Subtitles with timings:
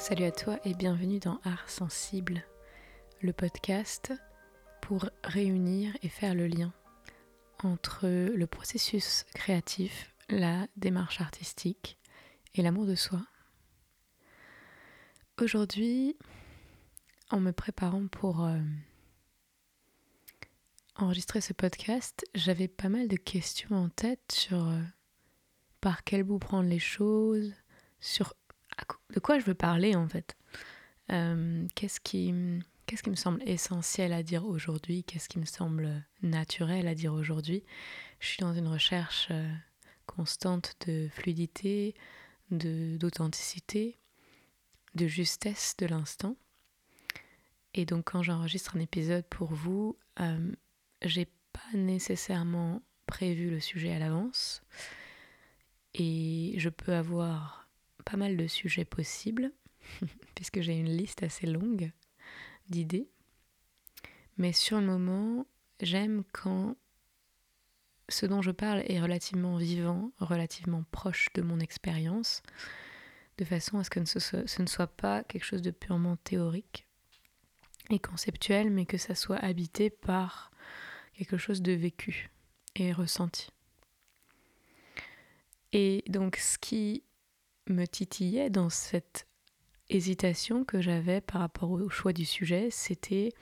[0.00, 2.42] Salut à toi et bienvenue dans Art Sensible,
[3.20, 4.14] le podcast
[4.80, 6.72] pour réunir et faire le lien
[7.62, 11.98] entre le processus créatif, la démarche artistique
[12.54, 13.20] et l'amour de soi.
[15.38, 16.16] Aujourd'hui,
[17.28, 18.58] en me préparant pour euh,
[20.96, 24.80] enregistrer ce podcast, j'avais pas mal de questions en tête sur euh,
[25.82, 27.52] par quel bout prendre les choses,
[28.00, 28.32] sur
[29.12, 30.36] de quoi je veux parler en fait?
[31.12, 32.32] Euh, qu'est-ce qui,
[32.86, 35.04] qu'est-ce qui me semble essentiel à dire aujourd'hui?
[35.04, 37.64] Qu'est-ce qui me semble naturel à dire aujourd'hui?
[38.20, 39.52] Je suis dans une recherche euh,
[40.06, 41.94] constante de fluidité,
[42.50, 43.98] de, d'authenticité,
[44.94, 46.36] de justesse de l'instant.
[47.74, 50.52] Et donc quand j'enregistre un épisode pour vous, euh,
[51.02, 54.62] j'ai pas nécessairement prévu le sujet à l'avance.
[55.94, 57.68] Et je peux avoir
[58.04, 59.52] pas mal de sujets possibles,
[60.34, 61.92] puisque j'ai une liste assez longue
[62.68, 63.08] d'idées.
[64.36, 65.46] Mais sur le moment,
[65.80, 66.76] j'aime quand
[68.08, 72.42] ce dont je parle est relativement vivant, relativement proche de mon expérience,
[73.38, 76.86] de façon à ce que ce ne soit pas quelque chose de purement théorique
[77.88, 80.50] et conceptuel, mais que ça soit habité par
[81.14, 82.30] quelque chose de vécu
[82.74, 83.50] et ressenti.
[85.72, 87.04] Et donc ce qui
[87.72, 89.26] me titillait dans cette
[89.88, 93.32] hésitation que j'avais par rapport au choix du sujet, c'était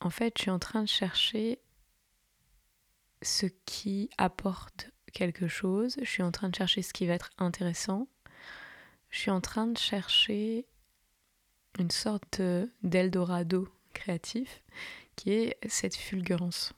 [0.00, 1.60] en fait, je suis en train de chercher
[3.22, 7.30] ce qui apporte quelque chose, je suis en train de chercher ce qui va être
[7.38, 8.08] intéressant,
[9.10, 10.66] je suis en train de chercher
[11.78, 12.42] une sorte
[12.82, 14.62] d'Eldorado créatif
[15.16, 16.72] qui est cette fulgurance.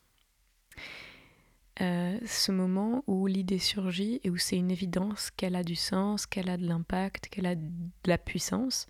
[1.80, 6.24] Euh, ce moment où l'idée surgit et où c'est une évidence qu'elle a du sens,
[6.26, 7.68] qu'elle a de l'impact, qu'elle a de
[8.06, 8.86] la puissance,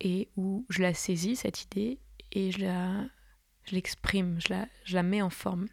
[0.00, 1.98] et où je la saisis, cette idée,
[2.32, 3.04] et je la,
[3.64, 5.66] je l'exprime, je la, je la mets en forme.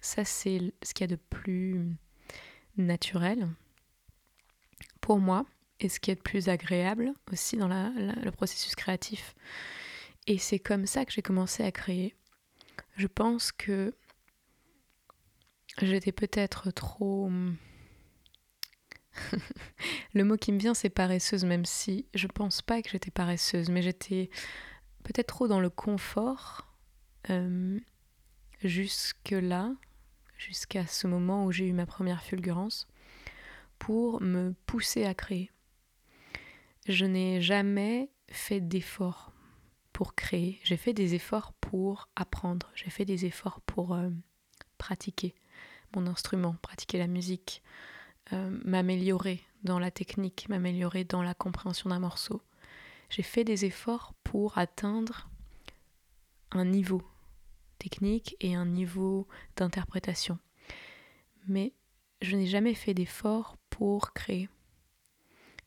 [0.00, 1.78] Ça, c'est ce qu'il y a de plus
[2.78, 3.48] naturel
[5.02, 5.44] pour moi,
[5.78, 9.34] et ce qui est de plus agréable aussi dans le processus créatif.
[10.26, 12.14] Et c'est comme ça que j'ai commencé à créer.
[12.96, 13.94] Je pense que
[15.80, 17.30] J'étais peut-être trop...
[20.14, 23.68] le mot qui me vient, c'est paresseuse, même si je pense pas que j'étais paresseuse,
[23.68, 24.30] mais j'étais
[25.02, 26.66] peut-être trop dans le confort
[27.30, 27.78] euh,
[28.62, 29.72] jusque-là,
[30.38, 32.86] jusqu'à ce moment où j'ai eu ma première fulgurance,
[33.78, 35.50] pour me pousser à créer.
[36.86, 39.32] Je n'ai jamais fait d'efforts
[39.92, 40.58] pour créer.
[40.64, 42.70] J'ai fait des efforts pour apprendre.
[42.74, 44.10] J'ai fait des efforts pour euh,
[44.78, 45.34] pratiquer
[45.94, 47.62] mon instrument, pratiquer la musique,
[48.32, 52.42] euh, m'améliorer dans la technique, m'améliorer dans la compréhension d'un morceau.
[53.10, 55.28] J'ai fait des efforts pour atteindre
[56.50, 57.02] un niveau
[57.78, 59.26] technique et un niveau
[59.56, 60.38] d'interprétation.
[61.48, 61.72] Mais
[62.20, 64.48] je n'ai jamais fait d'efforts pour créer.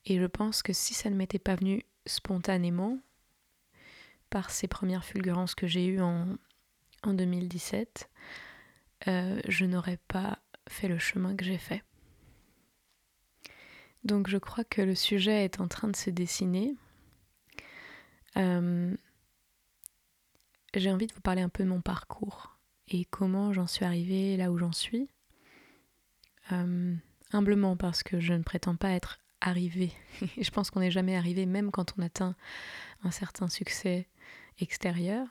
[0.06, 3.00] Et je pense que si ça ne m'était pas venu spontanément,
[4.30, 6.28] par ces premières fulgurances que j'ai eues en,
[7.04, 8.10] en 2017,
[9.08, 11.84] euh, je n'aurais pas fait le chemin que j'ai fait.
[14.04, 16.76] Donc je crois que le sujet est en train de se dessiner.
[18.38, 18.96] Euh,
[20.76, 22.58] j'ai envie de vous parler un peu de mon parcours
[22.88, 25.10] et comment j'en suis arrivée là où j'en suis.
[26.52, 26.96] Euh,
[27.32, 29.92] humblement parce que je ne prétends pas être arrivée.
[30.38, 32.36] je pense qu'on n'est jamais arrivé même quand on atteint
[33.04, 34.08] un certain succès
[34.60, 35.28] extérieur.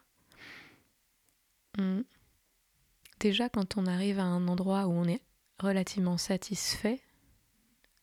[3.20, 5.22] Déjà quand on arrive à un endroit où on est
[5.58, 7.00] relativement satisfait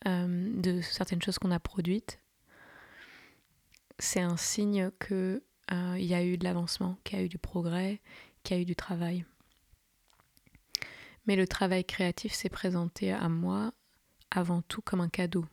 [0.08, 2.20] euh, de certaines choses qu'on a produites,
[4.00, 5.42] c'est un signe qu'il
[5.72, 8.02] euh, y a eu de l'avancement, qu'il y a eu du progrès,
[8.44, 9.26] qu'il y a eu du travail.
[11.28, 13.74] Mais le travail créatif s'est présenté à moi
[14.32, 15.46] avant tout comme un cadeau.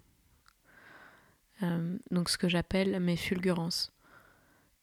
[1.63, 3.93] Euh, donc ce que j'appelle mes fulgurances.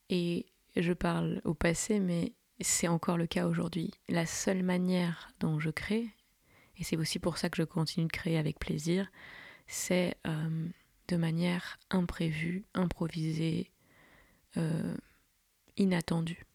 [0.09, 0.45] Et
[0.75, 2.33] je parle au passé, mais
[2.63, 3.91] c'est encore le cas aujourd'hui.
[4.07, 6.07] La seule manière dont je crée,
[6.77, 9.11] et c'est aussi pour ça que je continue de créer avec plaisir,
[9.67, 10.67] c'est euh,
[11.07, 13.71] de manière imprévue, improvisée,
[14.57, 14.95] euh,
[15.77, 16.45] inattendue.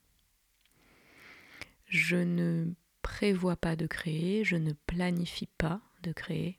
[1.86, 6.56] Je ne prévois pas de créer, je ne planifie pas de créer,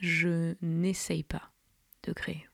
[0.00, 1.52] je n'essaye pas
[2.02, 2.46] de créer.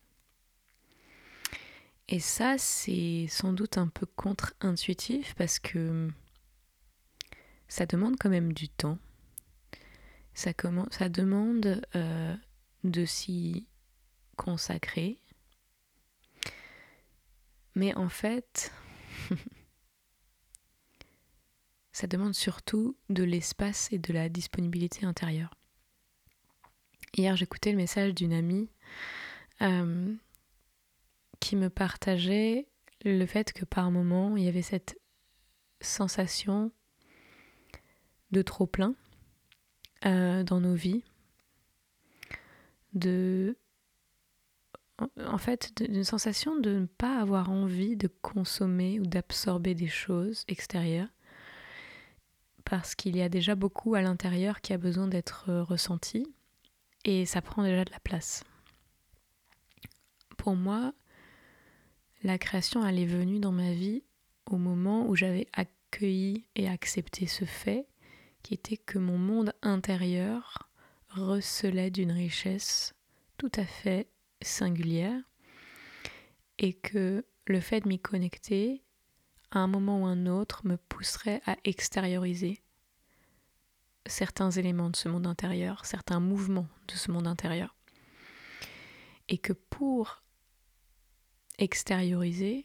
[2.12, 6.10] Et ça, c'est sans doute un peu contre-intuitif parce que
[7.68, 8.98] ça demande quand même du temps.
[10.34, 10.52] Ça,
[11.08, 12.36] demande euh,
[12.82, 13.68] de s'y
[14.36, 15.20] consacrer.
[17.76, 18.72] Mais en fait,
[21.92, 25.54] ça demande surtout de l'espace et de la disponibilité intérieure.
[27.16, 28.68] Hier, j'écoutais le message d'une amie
[29.62, 30.16] euh,
[31.40, 32.68] qui me partageait
[33.04, 34.98] le fait que par moment, il y avait cette
[35.80, 36.70] sensation
[38.30, 38.94] de trop plein
[40.04, 41.02] euh, dans nos vies,
[42.92, 43.56] de
[45.16, 50.44] en fait d'une sensation de ne pas avoir envie de consommer ou d'absorber des choses
[50.46, 51.08] extérieures
[52.64, 56.26] parce qu'il y a déjà beaucoup à l'intérieur qui a besoin d'être ressenti
[57.04, 58.44] et ça prend déjà de la place.
[60.36, 60.92] Pour moi,
[62.22, 64.02] la création, elle est venue dans ma vie
[64.46, 67.86] au moment où j'avais accueilli et accepté ce fait
[68.42, 70.68] qui était que mon monde intérieur
[71.08, 72.94] recelait d'une richesse
[73.38, 74.08] tout à fait
[74.42, 75.20] singulière
[76.58, 78.82] et que le fait de m'y connecter
[79.50, 82.60] à un moment ou un autre me pousserait à extérioriser
[84.06, 87.74] certains éléments de ce monde intérieur, certains mouvements de ce monde intérieur.
[89.28, 90.22] Et que pour
[91.60, 92.64] extérioriser,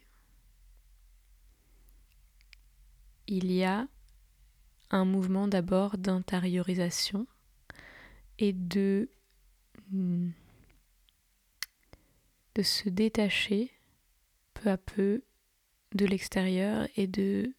[3.28, 3.86] il y a
[4.90, 7.26] un mouvement d'abord d'intériorisation
[8.38, 9.10] et de,
[9.92, 10.32] de
[12.62, 13.70] se détacher
[14.54, 15.22] peu à peu
[15.94, 17.54] de l'extérieur et de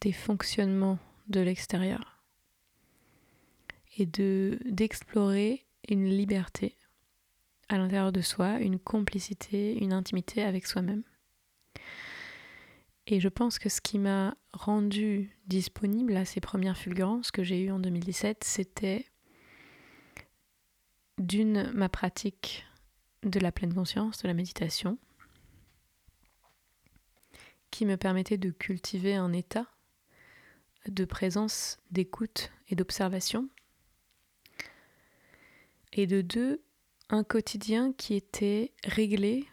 [0.00, 0.98] des fonctionnements
[1.28, 2.22] de l'extérieur
[3.96, 6.76] et de d'explorer une liberté
[7.74, 11.02] à l'intérieur de soi, une complicité, une intimité avec soi-même.
[13.06, 17.60] Et je pense que ce qui m'a rendu disponible à ces premières fulgurances que j'ai
[17.60, 19.06] eues en 2017, c'était
[21.18, 22.64] d'une ma pratique
[23.24, 24.98] de la pleine conscience, de la méditation,
[27.70, 29.66] qui me permettait de cultiver un état
[30.86, 33.48] de présence, d'écoute et d'observation.
[35.92, 36.63] Et de deux,
[37.14, 39.46] un quotidien qui était réglé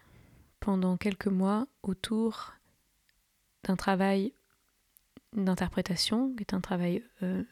[0.58, 2.54] pendant quelques mois autour
[3.62, 4.32] d'un travail
[5.32, 7.44] d'interprétation, qui est un travail euh,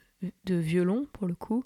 [0.43, 1.63] de violon pour le coup,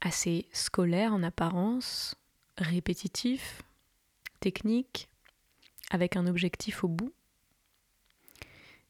[0.00, 2.16] assez scolaire en apparence,
[2.58, 3.62] répétitif,
[4.40, 5.08] technique,
[5.90, 7.12] avec un objectif au bout.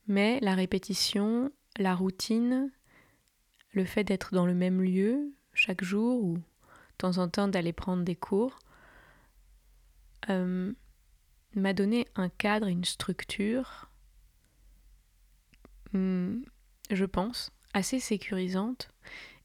[0.09, 2.73] Mais la répétition, la routine,
[3.73, 6.39] le fait d'être dans le même lieu chaque jour ou
[7.03, 8.59] temps en temps d'aller prendre des cours,
[10.31, 10.73] euh,
[11.55, 13.93] m'a donné un cadre, une structure
[15.93, 16.41] Hmm,
[16.91, 18.89] je pense, assez sécurisante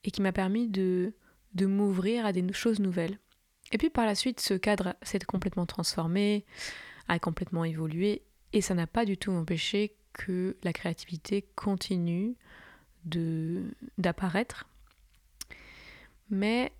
[0.04, 1.14] et qui m'a permis de,
[1.54, 3.20] de m'ouvrir à des choses nouvelles.
[3.74, 6.46] Et puis par la suite, ce cadre s'est complètement transformé,
[7.10, 12.36] a complètement évolué et ça n'a pas du tout empêché que la créativité continue
[13.98, 14.70] d'apparaître.
[16.30, 16.72] Mais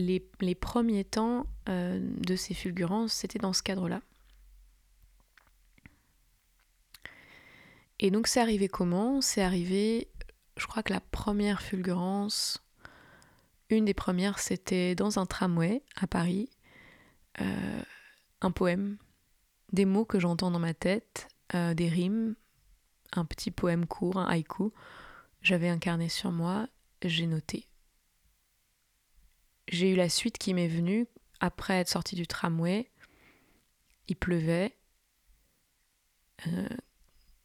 [0.00, 4.00] les, premiers temps euh, de ces fulgurances, c'était dans ce cadre-là.
[7.98, 9.20] Et donc c'est arrivé comment?
[9.20, 10.08] C'est arrivé,
[10.56, 12.62] je crois que la première fulgurance,
[13.68, 16.48] une des premières, c'était dans un tramway à Paris,
[17.40, 17.82] euh,
[18.40, 18.96] un poème,
[19.72, 22.34] des mots que j'entends dans ma tête, euh, des rimes,
[23.12, 24.72] un petit poème court, un haïku.
[25.42, 26.68] J'avais un carnet sur moi,
[27.02, 27.69] j'ai noté.
[29.68, 31.06] J'ai eu la suite qui m'est venue
[31.40, 32.90] après être sortie du tramway.
[34.08, 34.76] Il pleuvait.
[36.46, 36.68] Euh,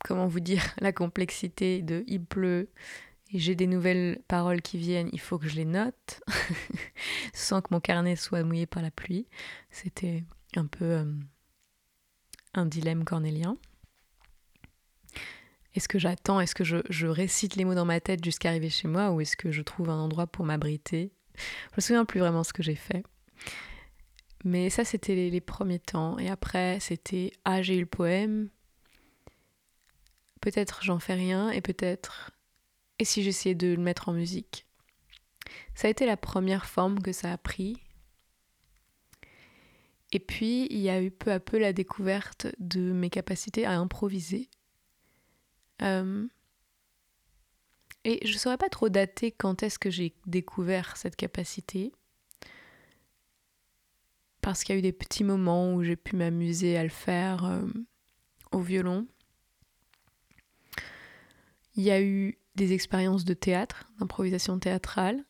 [0.03, 2.69] comment vous dire, la complexité de il pleut
[3.33, 6.21] j'ai des nouvelles paroles qui viennent, il faut que je les note
[7.33, 9.27] sans que mon carnet soit mouillé par la pluie.
[9.71, 10.23] C'était
[10.55, 11.13] un peu euh,
[12.53, 13.57] un dilemme cornélien.
[15.73, 18.87] Est-ce que j'attends, est-ce que je, récite les mots dans ma tête jusqu'à arriver chez
[18.87, 21.11] moi ou est-ce que je trouve un endroit pour m'abriter
[21.71, 23.03] Je me souviens plus vraiment ce que j'ai fait.
[24.43, 26.19] Mais ça, c'était les, premiers temps.
[26.19, 28.49] Et après, c'était Ah, j'ai eu le poème,
[30.45, 32.29] Peut-être j'en fais rien et peut-être.
[32.99, 34.67] Et si j'essayais de le mettre en musique
[35.73, 37.81] Ça a été la première forme que ça a pris.
[40.11, 43.79] Et puis il y a eu peu à peu la découverte de mes capacités à
[43.79, 44.49] improviser.
[45.81, 46.27] Euh,
[48.05, 51.91] et je ne saurais pas trop dater quand est-ce que j'ai découvert cette capacité.
[54.41, 57.45] Parce qu'il y a eu des petits moments où j'ai pu m'amuser à le faire
[57.45, 57.65] euh,
[58.51, 59.07] au violon.
[61.75, 65.25] Il y a eu des expériences de théâtre, d'improvisation théâtrale,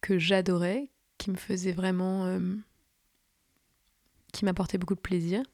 [0.00, 2.56] que j'adorais, qui me faisaient vraiment euh,
[4.32, 5.44] qui m'apportait beaucoup de plaisir.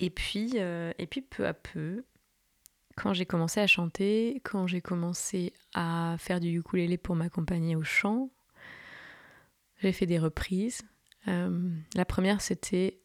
[0.00, 2.04] Et puis, euh, et puis peu à peu,
[2.98, 7.84] quand j'ai commencé à chanter, quand j'ai commencé à faire du ukulélé pour m'accompagner au
[7.84, 8.28] chant,
[9.80, 10.82] j'ai fait des reprises.
[11.28, 12.98] Euh, la première, c'était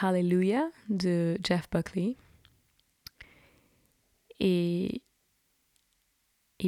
[0.00, 2.16] Hallelujah de Jeff Buckley.
[4.38, 5.02] Et,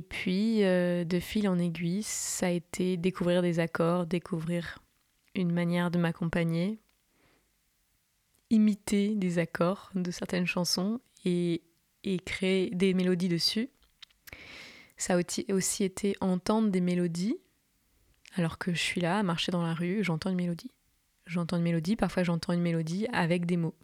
[0.09, 4.81] puis, euh, de fil en aiguille, ça a été découvrir des accords, découvrir
[5.37, 6.81] une manière de m'accompagner,
[8.51, 11.63] imiter des accords de certaines chansons et,
[12.05, 13.69] et créer des mélodies dessus.
[14.97, 15.21] Ça a
[15.53, 17.37] aussi été entendre des mélodies
[18.37, 20.71] alors que je suis là à marcher dans la rue, j'entends une mélodie.
[21.27, 23.77] J'entends une mélodie, parfois j'entends une mélodie avec des mots.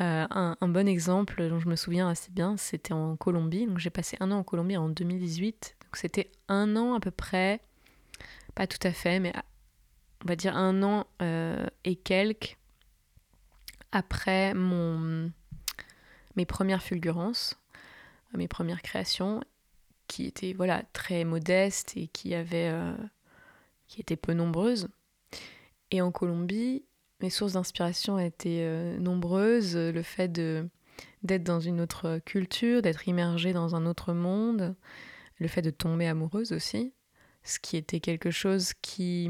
[0.00, 3.66] Euh, un, bon exemple dont je me souviens assez bien, c'était en Colombie.
[3.66, 5.76] Donc j'ai passé un an en Colombie en 2018.
[5.82, 7.60] Donc c'était un an à peu près,
[8.54, 9.32] pas tout à fait, mais
[10.24, 12.56] on va dire un an euh, et quelques
[13.90, 15.30] après mon,
[16.38, 17.58] mes premières fulgurances,
[18.32, 19.42] mes premières créations,
[20.06, 22.96] qui étaient voilà très modestes et qui avaient, euh,
[23.88, 24.88] qui étaient peu nombreuses.
[25.90, 26.84] Et en Colombie,
[27.20, 29.76] mes sources d'inspiration étaient euh, nombreuses.
[29.76, 30.68] Le fait de
[31.22, 34.76] d'être dans une autre culture, d'être immergée dans un autre monde,
[35.38, 36.92] le fait de tomber amoureuse aussi,
[37.42, 39.28] ce qui était quelque chose qui...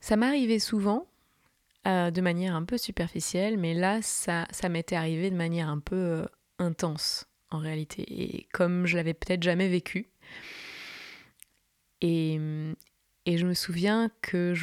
[0.00, 1.07] Ça m'arrivait souvent,
[1.88, 5.78] euh, de manière un peu superficielle, mais là, ça, ça m'était arrivé de manière un
[5.78, 6.26] peu euh,
[6.58, 10.10] intense, en réalité, et comme je l'avais peut-être jamais vécu.
[12.00, 12.38] Et,
[13.26, 14.54] et je me souviens que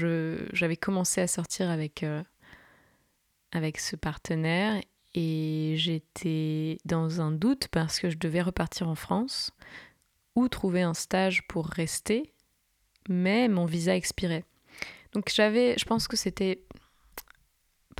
[0.53, 2.23] j'avais commencé à sortir avec, euh,
[3.51, 4.81] avec ce partenaire
[5.13, 9.51] et j'étais dans un doute parce que je devais repartir en France
[10.35, 12.33] ou trouver un stage pour rester,
[13.09, 14.43] mais mon visa expirait.
[15.13, 16.65] Donc j'avais, je pense que c'était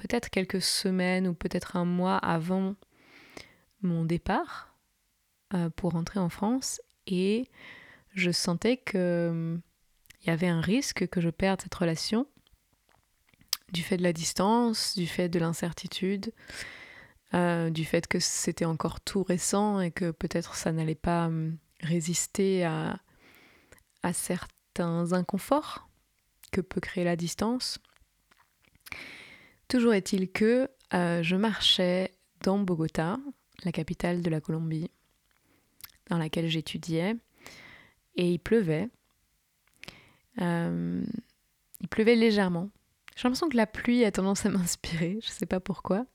[0.06, 2.76] peut-être quelques semaines ou peut-être un mois avant
[3.82, 4.76] mon départ
[5.56, 7.50] euh, pour rentrer en France et
[8.14, 9.60] je sentais que
[10.22, 12.28] il y avait un risque que je perde cette relation
[13.72, 16.32] du fait de la distance, du fait de l'incertitude,
[17.34, 21.58] euh, du fait que c'était encore tout récent et que peut-être ça n'allait pas hum,
[21.82, 23.00] résister à
[24.14, 25.90] certains inconforts
[26.52, 27.80] que peut créer la distance.
[29.68, 33.18] Toujours est-il que euh, je marchais dans Bogota,
[33.64, 34.92] la capitale de la Colombie,
[36.10, 37.16] dans laquelle j'étudiais,
[38.16, 38.90] et il pleuvait.
[40.42, 41.04] Euh,
[41.82, 42.70] il pleuvait légèrement.
[43.16, 46.06] J'ai l'impression que la pluie a tendance à m'inspirer, je ne sais pas pourquoi.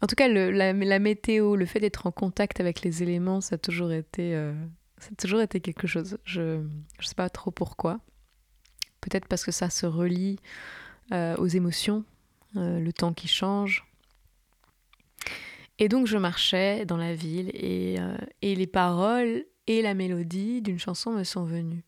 [0.00, 3.58] En tout cas, la, météo, le fait d'être en contact avec les éléments, ça a
[3.58, 4.54] toujours été, euh,
[4.98, 6.18] ça a toujours été quelque chose.
[6.24, 6.68] Je ne
[7.00, 7.98] sais pas trop pourquoi.
[9.00, 10.38] Peut-être parce que ça se relie
[11.12, 12.04] euh, aux émotions,
[12.54, 13.84] le temps qui change.
[15.78, 17.96] Et donc je marchais dans la ville et,
[18.42, 21.84] et les paroles et la mélodie d'une chanson me sont venues.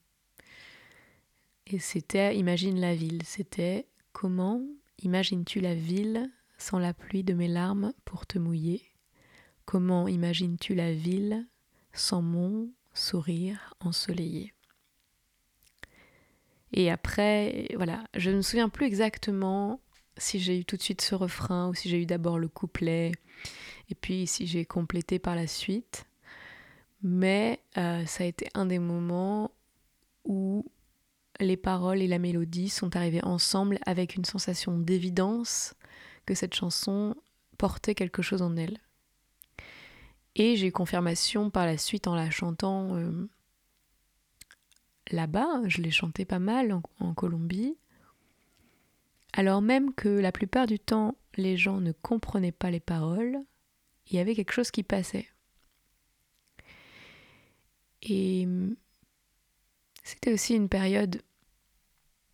[1.66, 3.22] Et c'était Imagine la ville.
[3.24, 4.62] C'était comment
[5.02, 8.82] imagines-tu la ville sans la pluie de mes larmes pour te mouiller?
[9.64, 11.46] Comment imagines-tu la ville
[11.92, 14.52] sans mon sourire ensoleillé?
[16.72, 19.80] Et après, voilà, je ne me souviens plus exactement
[20.16, 23.12] si j'ai eu tout de suite ce refrain ou si j'ai eu d'abord le couplet
[23.88, 26.06] et puis si j'ai complété par la suite.
[27.02, 29.50] Mais euh, ça a été un des moments
[30.24, 30.64] où
[31.40, 35.74] les paroles et la mélodie sont arrivées ensemble avec une sensation d'évidence
[36.26, 37.16] que cette chanson
[37.56, 38.78] portait quelque chose en elle.
[40.36, 43.28] Et j'ai confirmation par la suite en la chantant euh,
[45.12, 47.76] là-bas, je l'ai chanté pas mal en, en Colombie,
[49.32, 53.38] alors même que la plupart du temps les gens ne comprenaient pas les paroles,
[54.08, 55.28] il y avait quelque chose qui passait.
[58.02, 58.46] Et
[60.02, 61.22] c'était aussi une période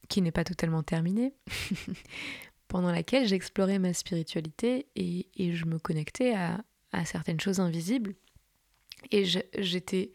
[0.09, 1.35] qui n'est pas totalement terminée,
[2.68, 6.64] pendant laquelle j'explorais ma spiritualité et, je me connectais à,
[7.04, 8.14] certaines choses invisibles.
[9.11, 10.12] Et j'étais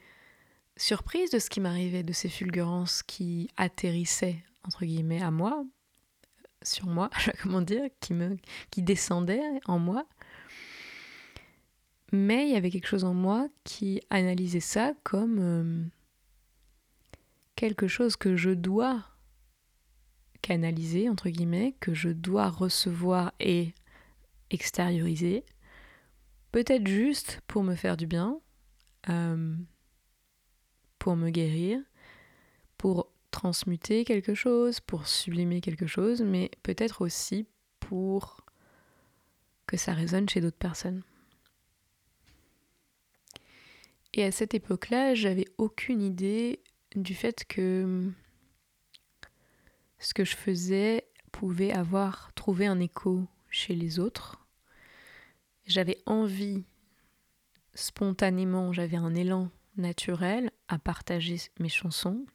[0.82, 5.64] surprise de ce qui m'arrivait, de ces fulgurances qui atterrissaient, entre guillemets, à moi,
[6.64, 7.10] sur moi,
[7.42, 8.38] comment dire, qui, me,
[8.72, 10.08] qui descendaient en moi.
[12.12, 15.86] Mais il y avait quelque chose en moi qui analysait ça comme euh,
[17.56, 19.06] quelque chose que je dois
[20.42, 23.74] canaliser, entre guillemets, que je dois recevoir et
[24.50, 25.46] extérioriser,
[26.52, 28.40] peut-être juste pour me faire du bien,
[29.08, 29.56] euh,
[31.02, 31.82] pour me guérir,
[32.78, 37.48] pour transmuter quelque chose, pour sublimer quelque chose, mais peut-être aussi
[37.80, 38.46] pour
[39.66, 41.02] que ça résonne chez d'autres personnes.
[44.14, 46.60] Et à cette époque-là, j'avais aucune idée
[46.96, 48.12] du fait que
[49.98, 54.46] ce que je faisais pouvait avoir trouvé un écho chez les autres.
[55.66, 56.64] J'avais envie,
[57.74, 59.50] spontanément, j'avais un élan
[59.82, 62.26] naturel à partager mes chansons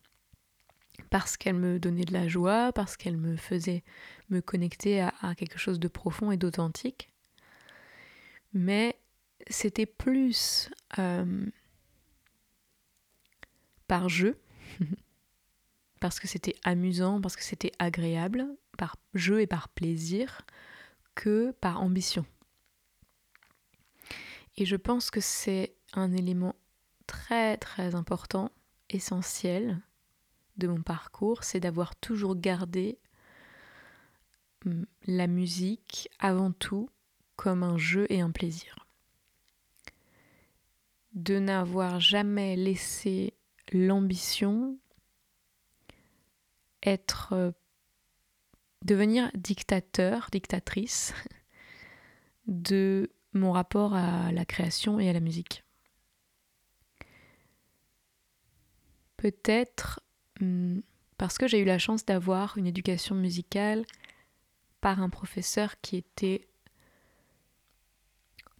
[1.10, 3.84] parce qu'elles me donnaient de la joie, parce qu'elles me faisaient
[4.30, 7.10] me connecter à, quelque chose de profond et d'authentique.
[8.52, 8.98] Mais
[9.48, 11.46] c'était plus euh,
[13.86, 14.38] par jeu,
[16.00, 18.46] parce que c'était amusant, parce que c'était agréable,
[18.78, 20.42] par jeu et par plaisir,
[21.14, 22.24] que par ambition.
[24.56, 26.54] Et je pense que c'est un élément
[27.06, 28.50] très très important,
[28.90, 29.80] essentiel
[30.56, 32.98] de mon parcours, c'est d'avoir toujours gardé
[34.64, 36.88] hum, la musique avant tout
[37.36, 38.86] comme un jeu et un plaisir.
[41.12, 43.34] De n'avoir jamais laissé
[43.72, 44.78] l'ambition
[46.82, 47.50] être euh,
[48.84, 51.14] devenir dictateur, dictatrice
[52.46, 55.65] de mon rapport à la création et à la musique.
[59.16, 60.00] Peut-être
[60.40, 60.80] hmm,
[61.18, 63.84] parce que j'ai eu la chance d'avoir une éducation musicale
[64.80, 66.46] par un professeur qui était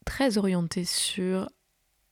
[0.05, 1.49] très orienté sur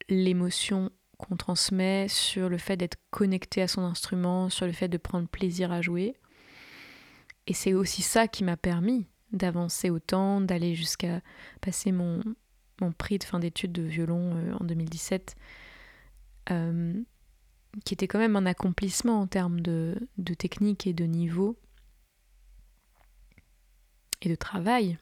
[0.09, 4.99] l'émotion qu'on transmet, sur le fait d'être connecté à son instrument, sur le fait de
[4.99, 6.15] prendre plaisir à jouer.
[7.47, 11.21] Et c'est aussi ça qui m'a permis d'avancer autant, d'aller jusqu'à
[11.61, 12.23] passer mon,
[12.99, 15.37] prix de fin d'études de violon euh, en 2017
[17.85, 19.97] qui était quand même un accomplissement en termes de,
[20.39, 21.57] technique et de niveau
[24.23, 24.99] et de travail.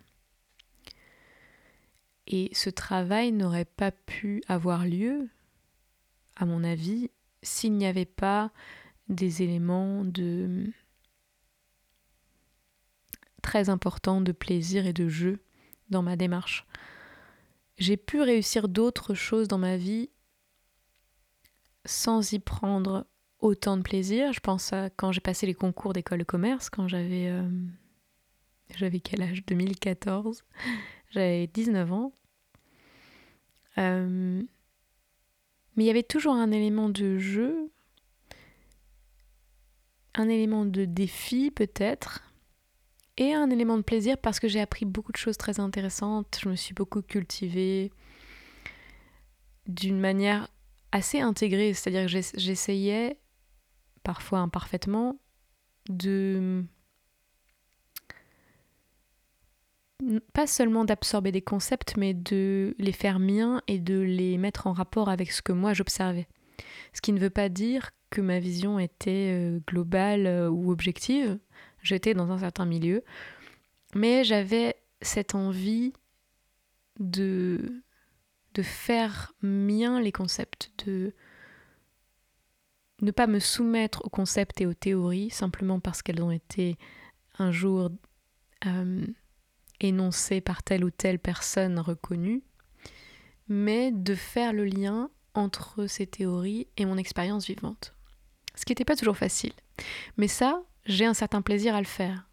[2.26, 5.28] Et ce travail n'aurait pas pu avoir lieu,
[6.36, 7.10] à mon avis,
[7.42, 8.50] s'il n'y avait pas
[9.08, 10.72] des éléments de
[13.42, 15.40] très importants de plaisir et de jeu
[15.90, 16.64] dans ma démarche.
[17.76, 20.08] J'ai pu réussir d'autres choses dans ma vie
[21.84, 23.06] sans y prendre
[23.40, 24.32] autant de plaisir.
[24.32, 27.28] Je pense à quand j'ai passé les concours d'école de commerce, quand j'avais.
[27.28, 27.48] Euh,
[28.76, 29.44] j'avais quel âge?
[29.46, 30.44] 2014.
[31.10, 32.14] J'avais 19 ans.
[33.76, 34.42] Euh,
[35.76, 37.70] mais il y avait toujours un élément de jeu,
[40.14, 42.32] un élément de défi peut-être,
[43.16, 46.38] et un élément de plaisir parce que j'ai appris beaucoup de choses très intéressantes.
[46.42, 47.92] Je me suis beaucoup cultivée
[49.66, 50.48] d'une manière
[50.92, 53.18] assez intégré, c'est-à-dire que j'essayais,
[54.02, 55.18] parfois imparfaitement,
[55.88, 56.64] de
[60.32, 64.72] pas seulement d'absorber des concepts, mais de les faire miens et de les mettre en
[64.72, 66.26] rapport avec ce que moi j'observais.
[66.92, 71.38] Ce qui ne veut pas dire que ma vision était euh, globale euh, ou objective.
[71.82, 73.02] J'étais dans un certain milieu,
[73.94, 75.92] mais j'avais cette envie
[77.00, 77.82] de
[78.54, 81.14] de faire mien les concepts, de
[83.00, 86.76] ne pas me soumettre aux concepts et aux théories simplement parce qu'elles ont été
[87.38, 87.90] un jour
[88.66, 89.06] euh,
[89.80, 92.42] énoncées par telle ou telle personne reconnue,
[93.48, 97.94] mais de faire le lien entre ces théories et mon expérience vivante.
[98.54, 99.52] Ce qui n'était pas toujours facile.
[100.16, 102.28] Mais ça, j'ai un certain plaisir à le faire.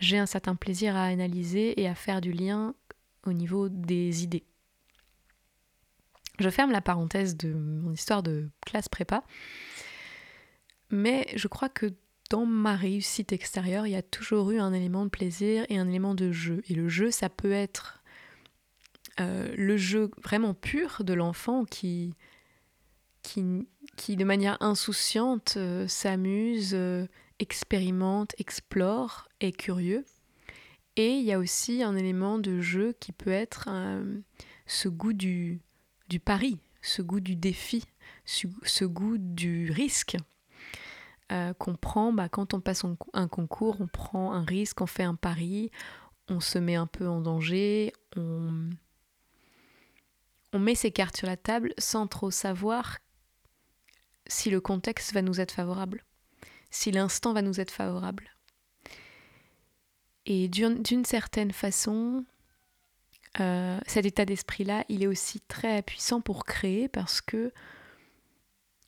[0.00, 2.74] J'ai un certain plaisir à analyser et à faire du lien
[3.24, 4.44] au niveau des idées.
[6.38, 9.22] Je ferme la parenthèse de mon histoire de classe prépa,
[10.90, 11.94] mais je crois que
[12.30, 15.88] dans ma réussite extérieure, il y a toujours eu un élément de plaisir et un
[15.88, 16.62] élément de jeu.
[16.68, 18.02] Et le jeu, ça peut être
[19.20, 22.14] euh, le jeu vraiment pur de l'enfant qui,
[23.22, 27.06] qui, de manière insouciante, euh, s'amuse, euh,
[27.38, 30.04] expérimente, explore, est curieux.
[30.96, 33.68] Et il y a aussi un élément de jeu qui peut être
[34.66, 35.60] ce goût du,
[36.08, 37.84] du pari, ce goût du défi,
[38.24, 40.16] ce, goût du risque
[41.32, 45.02] euh, qu'on prend bah, quand on passe un concours, on prend un risque, on fait
[45.04, 45.70] un pari,
[46.28, 48.70] on se met un peu en danger, on,
[50.52, 52.98] on met ses cartes sur la table sans trop savoir
[54.26, 56.04] si le contexte va nous être favorable,
[56.70, 58.30] si l'instant va nous être favorable.
[60.26, 62.24] Et d'une certaine façon,
[63.40, 67.52] euh, cet état d'esprit-là, il est aussi très puissant pour créer parce que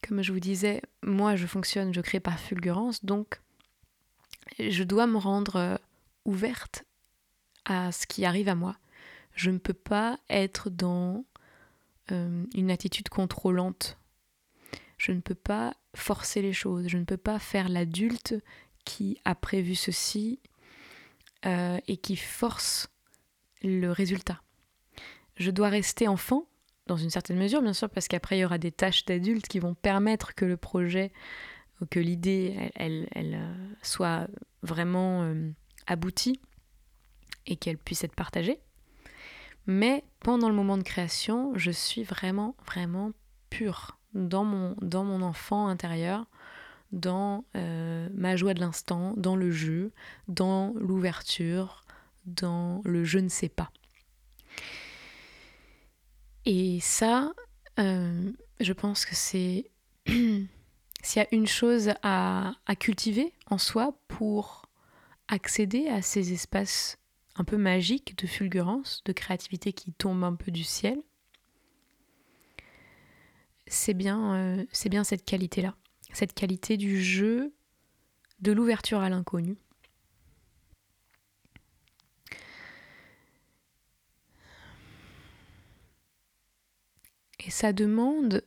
[0.06, 3.40] comme je vous disais, moi je fonctionne, je crée par fulgurance, donc
[4.58, 5.76] je dois me rendre euh,
[6.24, 6.84] ouverte
[7.64, 8.76] à ce qui arrive à moi.
[9.34, 11.24] Je ne peux pas être dans
[12.12, 13.98] euh, une attitude contrôlante.
[14.96, 16.88] Je ne peux pas forcer les choses.
[16.88, 18.34] Je ne peux pas faire l'adulte
[18.84, 20.38] qui a prévu ceci
[21.44, 22.88] et qui force
[23.66, 24.42] le résultat.
[25.36, 26.46] Je dois rester enfant,
[26.86, 29.58] dans une certaine mesure, bien sûr, parce qu'après, il y aura des tâches d'adulte qui
[29.58, 31.12] vont permettre que le projet,
[31.80, 34.28] ou que l'idée, elle, euh, soit
[34.62, 35.30] vraiment
[35.86, 36.40] aboutie
[37.46, 38.60] et qu'elle puisse être partagée.
[39.66, 43.12] Mais pendant le moment de création, je suis vraiment, vraiment
[43.50, 46.26] pure dans mon, dans mon enfant intérieur,
[46.92, 49.92] dans euh, ma joie de l'instant, dans le jeu,
[50.28, 51.84] dans l'ouverture,
[52.26, 53.70] dans le je ne sais pas.
[56.44, 57.32] Et ça,
[57.78, 59.70] euh, je pense que c'est
[60.06, 60.46] s'il
[61.16, 64.66] y a une chose à, cultiver en soi pour
[65.28, 66.98] accéder à ces espaces
[67.34, 71.02] un peu magique de fulgurance, de créativité qui tombe un peu du ciel,
[73.66, 75.74] c'est bien, euh, c'est bien cette qualité-là,
[76.12, 77.52] cette qualité du jeu,
[78.40, 79.56] de l'ouverture à l'inconnu.
[87.46, 88.44] Et ça demande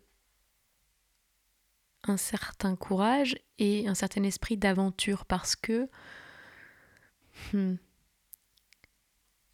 [2.04, 5.90] un certain courage et un certain esprit d'aventure parce que
[7.54, 7.76] hmm,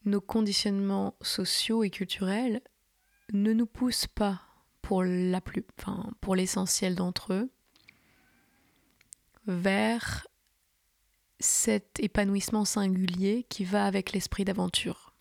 [0.05, 2.61] nos conditionnements sociaux et culturels
[3.33, 4.41] ne nous poussent pas
[4.81, 7.51] pour la plus, enfin, pour l'essentiel d'entre eux
[9.45, 10.27] vers
[11.39, 15.13] cet épanouissement singulier qui va avec l'esprit d'aventure.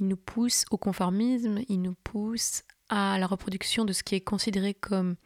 [0.00, 4.20] Il nous pousse au conformisme, il nous pousse à la reproduction de ce qui est
[4.20, 5.16] considéré comme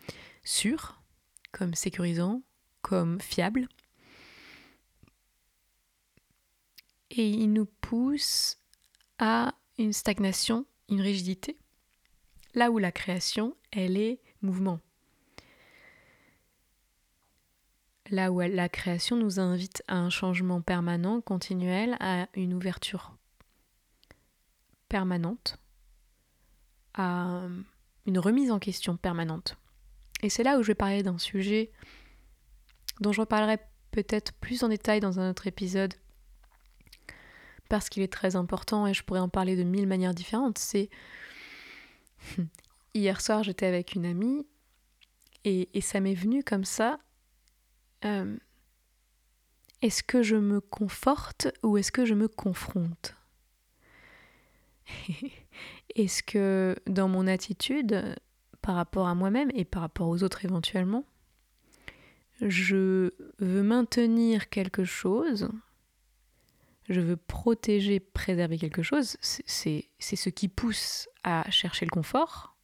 [0.44, 1.02] sûr,
[1.50, 2.42] comme sécurisant,
[2.80, 3.66] comme fiable,
[7.10, 8.58] et il nous pousse
[9.18, 11.58] à une stagnation, une rigidité,
[12.54, 14.78] là où la création, elle est mouvement.
[18.10, 23.16] Là où la création nous invite à un changement permanent, continuel, à une ouverture
[24.88, 25.58] permanente,
[26.96, 27.42] à
[28.06, 29.56] une remise en question permanente.
[30.22, 31.70] Et c'est là où je vais parler d'un sujet
[33.00, 33.58] dont je reparlerai
[33.90, 35.94] peut-être plus en détail dans un autre épisode
[37.68, 40.88] parce qu'il est très important et je pourrais en parler de mille manières différentes, c'est
[42.94, 44.46] hier soir j'étais avec une amie
[45.44, 46.98] et, ça m'est venu comme ça.
[48.04, 48.36] Euh,
[49.80, 53.14] est-ce que je me conforte ou est-ce que je me confronte?
[55.96, 58.16] Est-ce que dans mon attitude
[58.62, 61.04] par rapport à moi-même et par rapport aux autres éventuellement,
[62.40, 65.50] je veux maintenir quelque chose
[66.88, 72.56] je veux protéger, préserver quelque chose, c'est ce qui pousse à chercher le confort,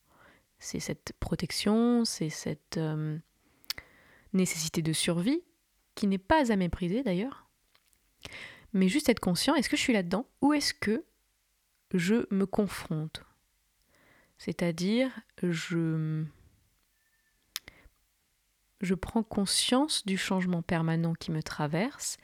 [0.58, 3.18] c'est cette protection, c'est cette euh,
[4.32, 5.42] nécessité de survie,
[5.94, 7.48] qui n'est pas à mépriser d'ailleurs,
[8.72, 11.04] mais juste être conscient, est-ce que je suis là-dedans ou est-ce que
[11.92, 13.22] je me confronte
[14.38, 15.10] C'est-à-dire,
[15.42, 16.24] je,
[18.80, 22.16] je prends conscience du changement permanent qui me traverse,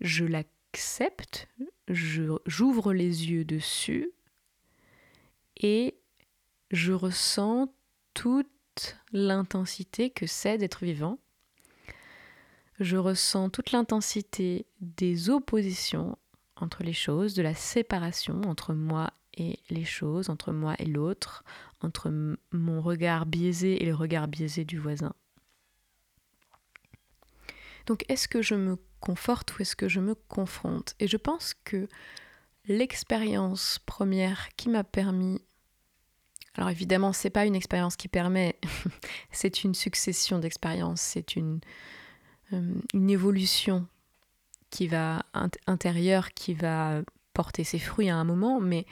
[0.00, 1.48] je la accepte,
[1.88, 4.12] j'ouvre les yeux dessus
[5.56, 5.96] et
[6.70, 7.74] je ressens
[8.14, 8.46] toute
[9.12, 11.18] l'intensité que c'est d'être vivant.
[12.78, 16.16] Je ressens toute l'intensité des oppositions
[16.60, 21.44] entre les choses, de la séparation entre moi et les choses, entre moi et l'autre,
[21.80, 22.12] entre
[22.52, 25.12] mon regard biaisé et le regard biaisé du voisin.
[27.86, 30.94] Donc est-ce que je me conforte ou est-ce que je me confronte?
[31.00, 31.88] Et je pense que
[32.66, 35.40] l'expérience première qui m'a permis
[36.54, 38.58] alors évidemment, c'est pas une expérience qui permet,
[39.30, 41.60] c'est une succession d'expériences, c'est une,
[42.52, 43.86] euh, une évolution
[44.70, 45.24] qui va
[46.34, 47.02] qui va
[47.32, 48.86] porter ses fruits à un moment, mais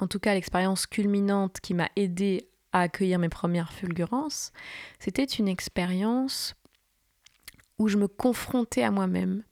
[0.00, 4.52] en tout cas l'expérience culminante qui m'a aidé à accueillir mes premières fulgurances,
[4.98, 6.54] c'était une expérience
[7.78, 9.44] où je me confrontais à moi-même.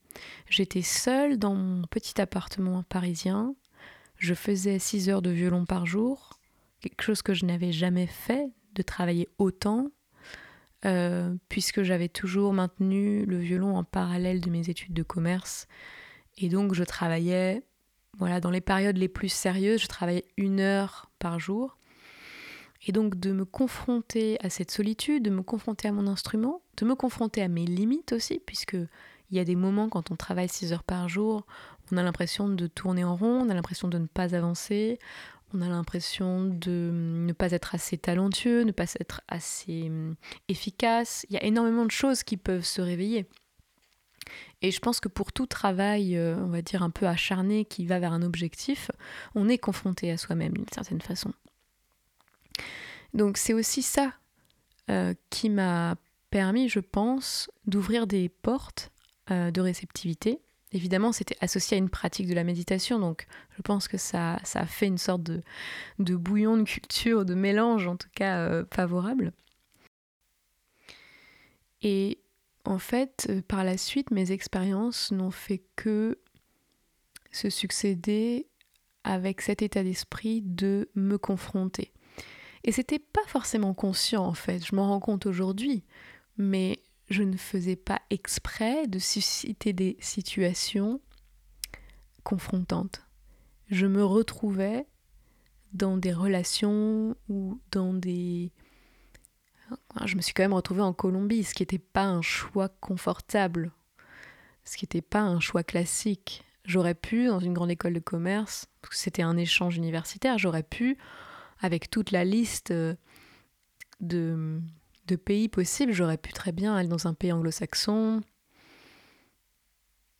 [0.49, 3.55] J'étais seule dans mon petit appartement parisien.
[4.17, 6.39] Je faisais 6 heures de violon par jour,
[6.81, 9.91] quelque chose que je n'avais jamais fait, de travailler autant,
[10.85, 15.69] euh, puisque j'avais toujours maintenu le violon en parallèle de mes études de commerce.
[16.39, 17.63] Et donc je travaillais,
[18.19, 21.79] voilà, dans les périodes les plus sérieuses, je travaillais une heure par jour.
[22.87, 26.85] Et donc de me confronter à cette solitude, de me confronter à mon instrument, de
[26.85, 30.49] me confronter à mes limites aussi, puisque il y a des moments quand on travaille
[30.49, 31.47] 6 heures par jour,
[31.93, 34.99] on a l'impression de tourner en rond, on a l'impression de ne pas avancer,
[35.55, 40.15] on a l'impression de ne pas être assez talentueux, ne pas être assez hum,
[40.49, 41.27] efficace.
[41.29, 43.27] Il y a énormément de choses qui peuvent se réveiller.
[44.63, 47.87] Et je pense que pour tout travail, euh, on va dire un peu acharné, qui
[47.87, 48.91] va vers un objectif,
[49.35, 51.33] on est confronté à soi-même d'une certaine façon.
[53.15, 54.13] Donc c'est aussi ça
[54.91, 55.97] euh, qui m'a
[56.31, 58.91] permis, je pense, d'ouvrir des portes
[59.31, 60.41] euh, de réceptivité.
[60.73, 64.61] Évidemment, c'était associé à une pratique de la méditation, donc je pense que ça, ça
[64.61, 65.43] a fait une sorte de,
[65.99, 69.33] bouillon de culture, de mélange en tout cas favorable.
[71.83, 72.19] Et
[72.65, 76.19] en fait, euh, par la suite, mes expériences n'ont fait que
[77.31, 78.47] se succéder
[79.05, 81.93] avec cet état d'esprit de me confronter.
[82.65, 85.83] Et c'était pas forcément conscient en fait, je m'en rends compte aujourd'hui,
[86.37, 86.81] mais
[87.13, 91.01] je ne faisais pas exprès de susciter des situations
[92.25, 93.03] confrontantes.
[93.71, 94.87] Je me retrouvais
[95.73, 98.51] dans des relations ou dans des
[100.05, 103.73] je me suis quand même retrouvée en Colombie, ce qui n'était pas un choix confortable,
[104.65, 106.45] ce qui n'était pas un choix classique.
[106.65, 110.63] J'aurais pu, dans une grande école de commerce, parce que c'était un échange universitaire, j'aurais
[110.63, 110.99] pu,
[111.61, 112.95] avec toute la liste euh,
[114.01, 114.61] de,
[115.07, 118.23] de pays possibles, j'aurais pu très bien aller dans un pays anglo-saxon,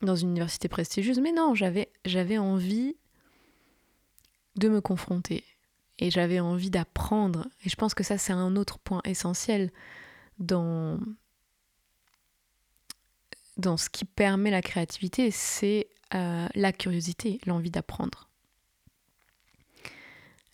[0.01, 1.89] dans une université prestigieuse, mais non, j'avais,
[2.37, 2.95] envie
[4.55, 5.43] de me confronter
[5.99, 7.47] et j'avais envie d'apprendre.
[7.65, 9.71] Et je pense que ça, c'est un autre point essentiel
[10.39, 10.99] dans,
[13.57, 18.29] dans ce qui permet la créativité, c'est euh, la curiosité, l'envie d'apprendre.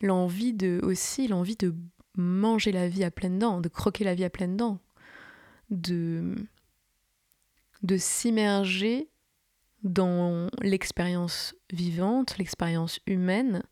[0.01, 1.75] L'envie de aussi, l'envie de
[2.15, 4.79] manger la vie à pleines dents, de croquer la vie à pleines dents,
[5.69, 6.35] de,
[7.97, 9.09] s'immerger
[9.83, 13.63] dans l'expérience vivante, l'expérience humaine,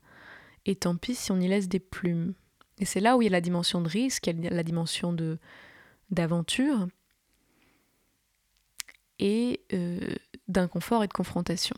[0.64, 2.34] et tant pis si on y laisse des plumes.
[2.78, 4.62] Et c'est là où il y a la dimension de risque, il y a la
[4.62, 5.38] dimension de
[6.10, 6.88] d'aventure
[9.18, 10.14] et euh,
[10.46, 11.76] d'inconfort et de confrontation.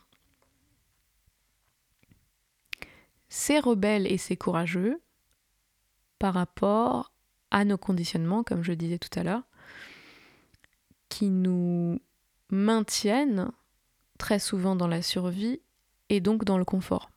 [3.28, 5.00] C'est rebelle et c'est courageux
[6.20, 7.12] par rapport
[7.50, 9.42] à nos conditionnements, comme je disais tout à l'heure,
[11.08, 11.98] qui nous
[12.50, 13.50] maintiennent
[14.18, 15.60] très souvent dans la survie
[16.10, 17.10] et donc dans le confort.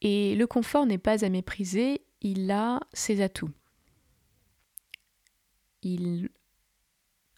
[0.00, 3.50] Et le confort n'est pas à mépriser, il a ses atouts.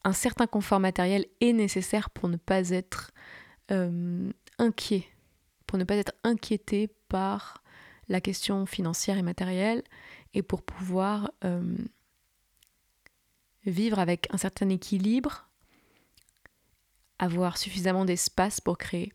[0.05, 3.11] Un certain confort matériel est nécessaire pour ne pas être
[3.71, 5.07] euh, inquiet,
[5.67, 7.62] pour ne pas être inquiété par
[8.13, 9.83] la question financière et matérielle,
[10.35, 11.77] et pour pouvoir euh,
[13.65, 15.49] vivre avec un certain équilibre,
[17.19, 19.13] avoir suffisamment d'espace pour créer.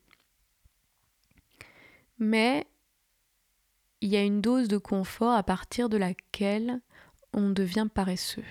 [2.18, 2.66] Mais
[4.02, 6.82] il y a une dose de confort à partir de laquelle
[7.34, 8.46] on devient paresseux.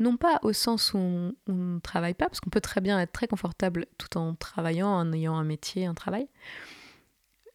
[0.00, 3.12] Non pas au sens où on ne travaille pas, parce qu'on peut très bien être
[3.12, 6.28] très confortable tout en travaillant, en ayant un métier, un travail,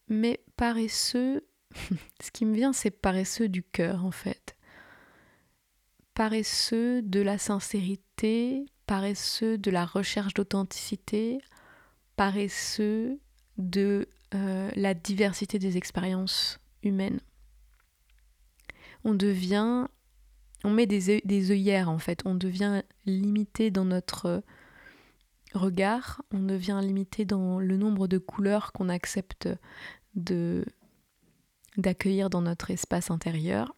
[0.07, 1.43] mais paresseux,
[2.21, 4.55] ce qui me vient, c'est paresseux du cœur en fait.
[6.13, 11.39] Paresseux de la sincérité, paresseux de la recherche d'authenticité,
[12.15, 13.19] paresseux
[13.57, 17.19] de euh, la diversité des expériences humaine.
[19.03, 19.87] On devient,
[20.63, 24.43] on met des œillères en fait, on devient limité dans notre
[25.53, 29.49] regard, on devient limité dans le nombre de couleurs qu'on accepte
[30.15, 30.65] de
[31.79, 33.75] d'accueillir dans notre espace intérieur.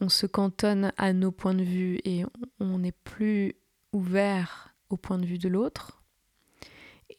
[0.00, 2.24] On se cantonne à nos points de vue et
[2.58, 3.54] on n'est plus
[3.92, 6.02] ouvert au point de vue de l'autre.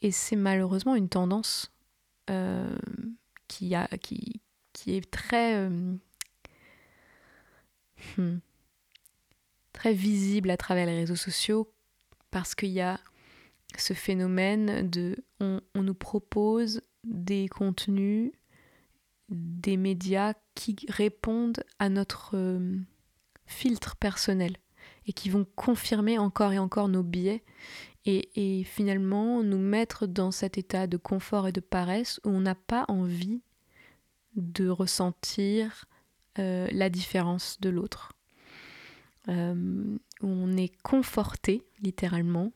[0.02, 1.71] Et c'est malheureusement une tendance
[2.30, 2.76] euh,
[3.47, 5.95] qui, est très, euh,
[8.17, 8.38] hmm,
[9.71, 11.71] très visible à travers les réseaux sociaux
[12.32, 12.99] parce qu'il y a
[13.78, 18.32] ce phénomène de on, nous propose des contenus,
[19.34, 22.78] des médias qui répondent à notre euh,
[23.46, 24.58] filtre personnel
[25.08, 27.43] et qui vont confirmer encore et encore nos biais
[28.06, 32.56] et, finalement nous mettre dans cet état de confort et de paresse où on n'a
[32.56, 33.41] pas envie
[34.36, 35.86] de ressentir
[36.39, 38.12] euh, la différence de l'autre.
[39.30, 42.52] Euh, on est conforté littéralement,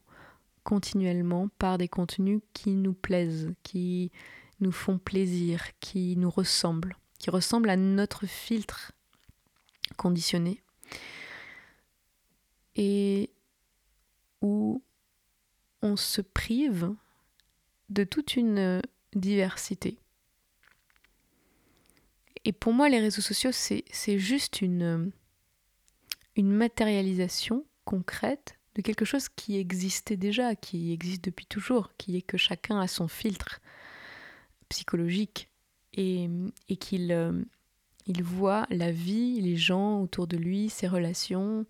[0.63, 4.12] continuellement par des contenus qui nous plaisent, qui
[4.60, 8.91] nous font plaisir, qui nous ressemblent, qui ressemblent à notre filtre
[9.96, 10.62] conditionné
[12.76, 13.32] et
[14.41, 14.84] où
[15.82, 16.93] on se prive
[17.89, 18.82] de toute une
[19.15, 19.98] diversité.
[22.46, 25.12] Et pour moi, les réseaux sociaux, c'est juste une,
[26.36, 32.22] une matérialisation concrète de quelque chose qui existait déjà, qui existe depuis toujours, qui est
[32.22, 33.60] que chacun a son filtre
[34.69, 35.49] psychologique
[35.93, 36.30] et,
[36.69, 37.43] et qu'il euh,
[38.06, 41.65] il voit la vie, les gens autour de lui, ses relations,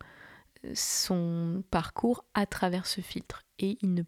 [0.73, 3.43] son parcours à travers ce filtre.
[3.59, 4.03] Et il ne,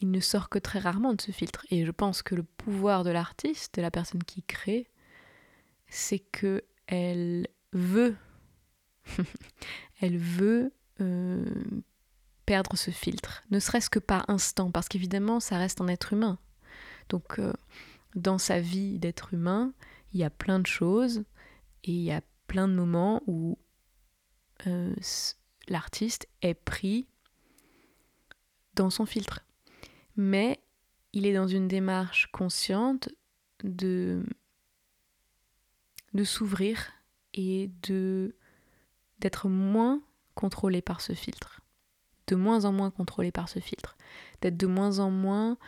[0.00, 1.66] il ne sort que très rarement de ce filtre.
[1.70, 4.88] Et je pense que le pouvoir de l'artiste, de la personne qui crée,
[5.88, 8.16] c'est que elle veut,
[10.00, 11.44] elle veut euh,
[12.46, 16.38] perdre ce filtre, ne serait-ce que par instant, parce qu'évidemment, ça reste un être humain.
[17.08, 17.52] Donc, euh,
[18.14, 19.72] dans sa vie d'être humain,
[20.12, 21.24] il y a plein de choses
[21.84, 23.58] et il y a plein de moments où
[24.66, 24.94] euh,
[25.68, 27.06] l'artiste est pris
[28.74, 29.44] dans son filtre.
[30.16, 30.60] Mais
[31.12, 33.08] il est dans une démarche consciente
[33.62, 34.24] de,
[36.24, 36.90] s'ouvrir
[37.34, 38.34] et de
[39.20, 40.00] d'être moins
[40.34, 41.60] contrôlé par ce filtre.
[42.28, 43.96] De moins en moins contrôlé par ce filtre.
[44.40, 45.58] D'être de moins en moins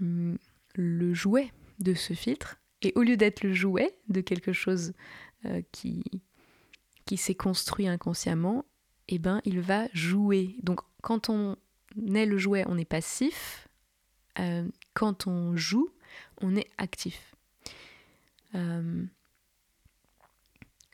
[0.00, 0.36] hum,
[0.76, 2.60] le jouet de ce filtre.
[2.82, 4.92] Et au lieu d'être le jouet de quelque chose
[5.44, 6.04] euh, qui,
[7.16, 8.64] s'est construit inconsciemment,
[9.08, 10.56] eh ben, il va jouer.
[10.62, 11.56] Donc quand on
[12.14, 13.68] est le jouet, on est passif.
[14.38, 15.88] Euh, quand on joue,
[16.40, 17.34] on est actif.
[18.54, 19.04] Euh,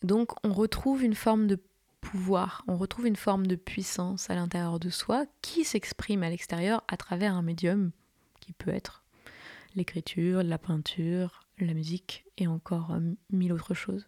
[0.03, 1.59] donc on retrouve une forme de
[2.01, 6.83] pouvoir, on retrouve une forme de puissance à l'intérieur de soi qui s'exprime à l'extérieur
[6.89, 7.93] à travers un médium
[8.41, 9.02] qui peut être
[9.75, 14.07] l'écriture, la peinture, la musique et encore euh, mille autres choses.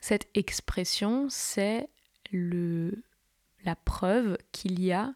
[0.00, 1.88] Cette expression, c'est
[2.32, 3.02] le,
[3.64, 5.14] la preuve qu'il y a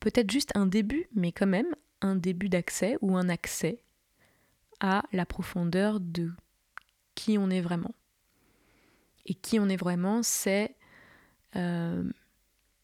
[0.00, 3.82] peut-être juste un début, mais quand même un début d'accès ou un accès
[4.80, 6.32] à la profondeur de
[7.14, 7.94] qui on est vraiment.
[9.26, 10.74] Et qui on est vraiment, c'est
[11.54, 12.10] euh,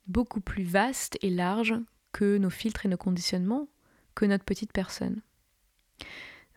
[0.07, 1.74] beaucoup plus vaste et large
[2.18, 3.68] que nos filtres et nos conditionnements,
[4.16, 5.22] que notre petite personne.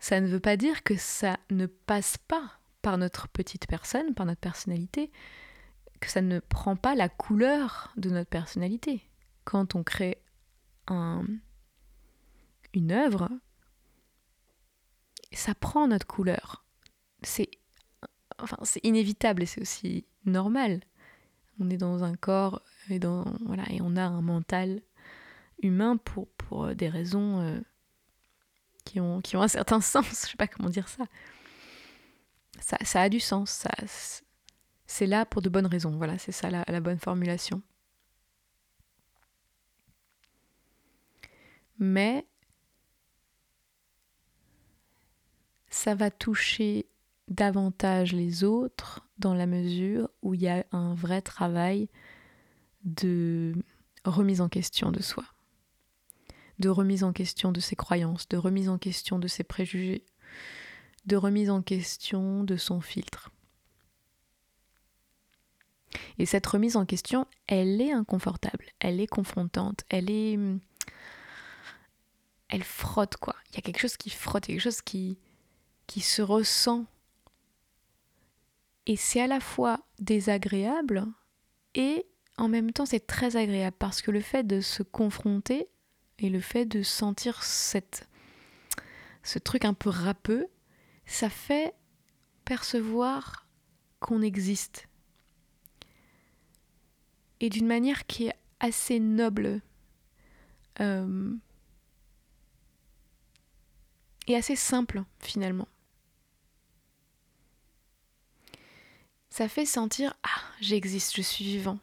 [0.00, 4.26] Ça ne veut pas dire que ça ne passe pas par notre petite personne, par
[4.26, 5.12] notre personnalité,
[6.00, 9.08] que ça ne prend pas la couleur de notre personnalité.
[9.44, 10.20] Quand on crée
[10.88, 11.26] un,
[12.74, 13.28] une œuvre,
[15.30, 16.64] ça prend notre couleur.
[17.22, 17.50] C'est
[18.40, 20.80] enfin, inévitable et c'est aussi normal.
[21.60, 23.26] On est dans un corps et, dans,
[23.70, 24.82] et on a un mental
[25.62, 27.60] humain pour, pour des raisons euh,
[28.84, 30.26] qui, ont, qui ont un certain sens.
[30.26, 31.04] Je sais pas comment dire ça
[32.62, 33.50] ça, a du sens.
[33.50, 33.70] Ça,
[34.86, 35.90] c'est là pour de bonnes raisons.
[35.96, 37.62] Voilà, c'est ça la, bonne formulation.
[41.78, 42.26] Mais
[45.68, 46.86] ça va toucher
[47.28, 51.88] davantage les autres dans la mesure où il y a un vrai travail
[52.84, 53.54] de
[54.04, 55.24] remise en question de soi,
[56.58, 60.04] de remise en question de ses croyances, de remise en question de ses préjugés,
[61.06, 63.30] de remise en question de son filtre.
[66.18, 70.38] Et cette remise en question, elle est inconfortable, elle est confrontante, elle est...
[72.48, 73.34] Elle frotte, quoi.
[73.48, 75.18] Il y a quelque chose qui frotte, quelque chose qui,
[75.86, 76.84] qui se ressent.
[78.86, 81.06] Et c'est à la fois désagréable
[81.74, 82.04] et
[82.36, 85.68] en même temps c'est très agréable parce que le fait de se confronter
[86.18, 88.08] et le fait de sentir cette,
[89.22, 90.46] ce truc un peu râpeux,
[91.06, 91.74] ça fait
[92.44, 93.46] percevoir
[94.00, 94.88] qu'on existe.
[97.40, 99.60] Et d'une manière qui est assez noble
[100.80, 101.34] euh,
[104.28, 105.68] et assez simple finalement.
[109.30, 111.78] Ça fait sentir ah j'existe, je suis vivant.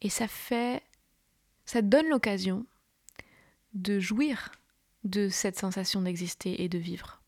[0.00, 0.82] Et ça fait
[1.64, 2.66] ça donne l'occasion
[3.74, 4.52] de jouir
[5.04, 7.20] de cette sensation d'exister et de vivre.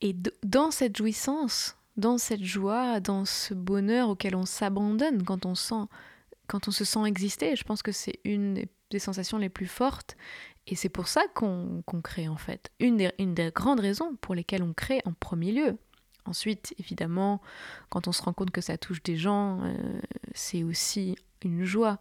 [0.00, 5.54] Et dans cette jouissance, dans cette joie, dans ce bonheur auquel on s'abandonne quand on
[5.54, 5.86] sent,
[6.48, 10.16] quand on se sent exister, je pense que c'est une des sensations les plus fortes.
[10.66, 12.70] Et c'est pour ça qu'on crée en fait.
[12.78, 15.78] Une des, une des grandes raisons pour lesquelles on crée en premier lieu.
[16.24, 17.40] Ensuite, évidemment,
[17.88, 20.00] quand on se rend compte que ça touche des gens, euh,
[20.34, 21.98] c'est aussi une joie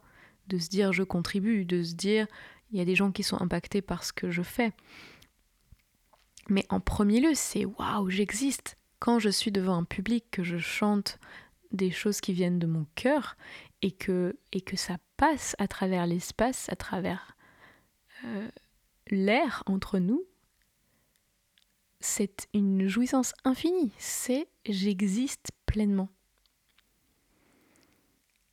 [0.51, 2.27] de se dire je contribue, de se dire
[2.71, 4.71] Il y a des gens qui sont impactés par ce que je fais.
[6.49, 8.75] Mais en premier lieu, c'est waouh, j'existe.
[8.99, 11.17] Quand je suis devant un public, que je chante
[11.71, 13.37] des choses qui viennent de mon cœur
[13.81, 14.35] et que,
[14.75, 17.35] ça passe à travers l'espace, à travers
[18.25, 18.49] euh,
[19.07, 20.23] l'air entre nous,
[21.99, 23.91] c'est une jouissance infinie.
[23.97, 26.09] C'est j'existe pleinement.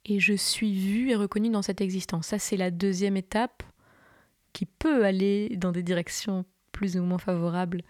[0.09, 2.29] Et je suis vue et reconnue dans cette existence.
[2.29, 3.63] Ça, c'est la deuxième étape
[4.55, 7.83] qui peut aller dans des directions plus ou moins favorables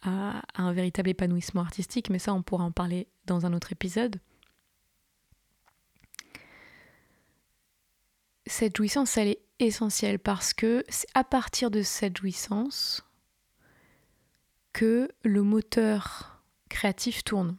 [0.00, 4.18] à, un véritable épanouissement artistique, mais ça, on pourra en parler dans un autre épisode.
[8.46, 13.04] Cette jouissance, elle est essentielle parce que c'est à partir de cette jouissance
[14.72, 17.58] que le moteur créatif tourne.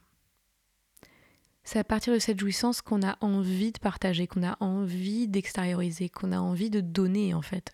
[1.64, 6.10] C'est à partir de cette jouissance qu'on a envie de partager, qu'on a envie d'extérioriser,
[6.10, 7.74] qu'on a envie de donner en fait.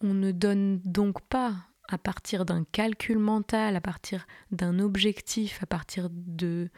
[0.00, 1.54] On ne donne donc pas
[1.88, 6.68] à partir d'un calcul mental, à partir d'un objectif, à partir de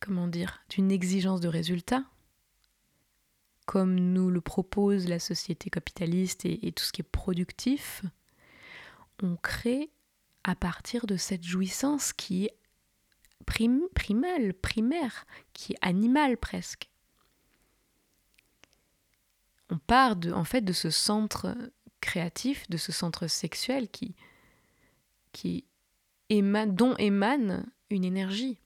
[0.00, 2.04] comment dire, d'une exigence de résultat,
[3.66, 8.02] comme nous le propose la société capitaliste et, tout ce qui est productif,
[9.22, 9.90] on crée
[10.42, 12.48] à partir de cette jouissance qui
[13.46, 16.90] primale, primaire, qui est animale presque.
[19.70, 21.56] On part de, en fait de ce centre
[22.00, 24.14] créatif, de ce centre sexuel qui,
[25.32, 25.64] qui
[26.28, 28.58] émane, dont émane une énergie,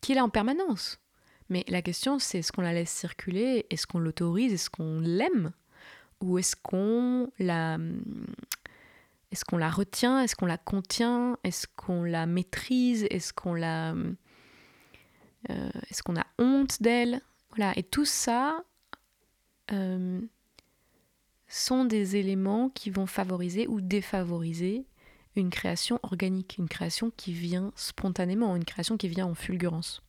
[0.00, 1.00] qui est là en permanence.
[1.48, 3.66] Mais la question, c'est est-ce qu'on la laisse circuler?
[3.68, 4.54] Est-ce qu'on l'autorise?
[4.54, 5.52] Est-ce qu'on l'aime?
[6.20, 7.78] Ou est-ce qu'on la,
[9.32, 10.20] est-ce qu'on la retient?
[10.22, 11.38] Est-ce qu'on la contient?
[11.42, 13.06] Est-ce qu'on la maîtrise?
[13.10, 13.94] Est-ce qu'on la,
[15.50, 17.20] euh, est-ce qu'on a honte d'elle?
[17.56, 17.72] Voilà.
[17.76, 18.64] Et tout ça,
[19.72, 20.20] euh,
[21.52, 24.86] sont des éléments qui vont favoriser ou défavoriser
[25.36, 30.02] une création organique, une création qui vient spontanément, une création qui vient en fulgurance.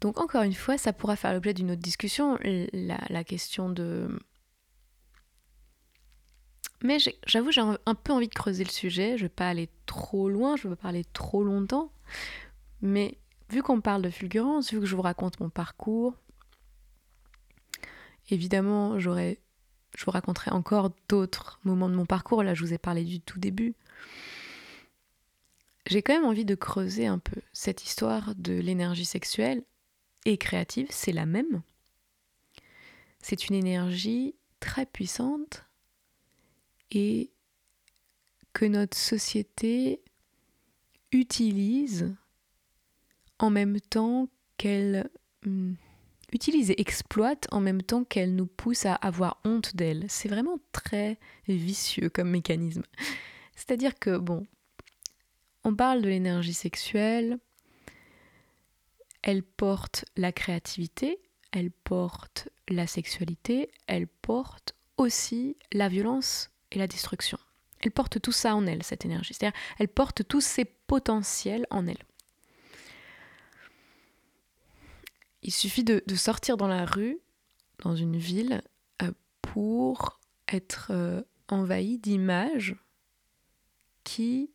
[0.00, 4.08] Donc encore une fois, ça pourra faire l'objet d'une autre discussion, la, question de...
[6.82, 9.68] Mais j'avoue, j'ai un peu envie de creuser le sujet, je ne vais pas aller
[9.86, 11.90] trop loin, je ne veux pas parler trop longtemps,
[12.82, 13.18] mais
[13.50, 16.14] vu qu'on parle de fulgurance, vu que je vous raconte mon parcours,
[18.30, 19.38] Évidemment, j'aurais,
[19.96, 22.42] je vous raconterai encore d'autres moments de mon parcours.
[22.42, 23.74] Là, je vous ai parlé du tout début.
[25.86, 29.64] J'ai quand même envie de creuser un peu cette histoire de l'énergie sexuelle
[30.26, 30.88] et créative.
[30.90, 31.62] C'est la même.
[33.20, 35.64] C'est une énergie très puissante
[36.90, 37.30] et
[38.52, 40.00] que notre société
[41.12, 42.14] utilise
[43.38, 45.08] en même temps qu'elle
[45.44, 45.74] hmm,
[46.32, 50.04] utilise et exploite en même temps qu'elle nous pousse à avoir honte d'elle.
[50.08, 52.82] C'est vraiment très vicieux comme mécanisme.
[53.56, 54.46] C'est-à-dire que, bon,
[55.64, 57.38] on parle de l'énergie sexuelle,
[59.22, 61.18] elle porte la créativité,
[61.52, 67.38] elle porte la sexualité, elle porte aussi la violence et la destruction.
[67.80, 69.34] Elle porte tout ça en elle, cette énergie.
[69.34, 72.02] C'est-à-dire, elle porte tous ses potentiels en elle.
[75.42, 77.18] Il suffit de, sortir dans la rue,
[77.80, 78.62] dans une ville,
[79.02, 82.74] euh, pour être euh, envahi d'images
[84.02, 84.50] qui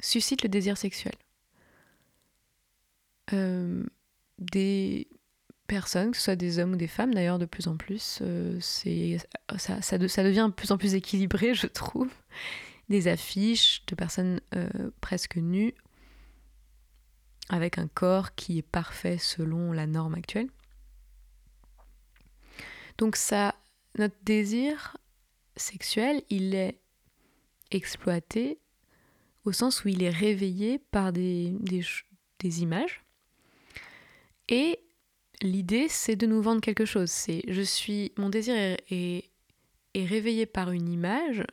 [0.00, 1.14] suscitent le désir sexuel.
[3.32, 3.84] Euh,
[4.38, 5.08] des
[5.80, 8.22] que ce soit des hommes ou des femmes d'ailleurs de plus en plus,
[8.60, 9.18] c'est
[9.56, 12.10] ça, ça, devient de plus en plus équilibré je trouve.
[12.88, 14.40] Des affiches de personnes
[15.00, 15.74] presque nues
[17.48, 20.48] avec un corps qui est parfait selon la norme actuelle.
[22.98, 23.54] Donc ça,
[23.98, 24.96] notre désir
[25.56, 26.78] sexuel, il est
[27.70, 28.58] exploité
[29.44, 31.52] au sens où il est réveillé par des,
[32.38, 33.02] des, images.
[34.48, 34.78] Et
[35.42, 37.10] l'idée, c'est de nous vendre quelque chose.
[37.10, 39.30] C'est je suis, mon désir est,
[39.94, 41.44] est réveillé par une image,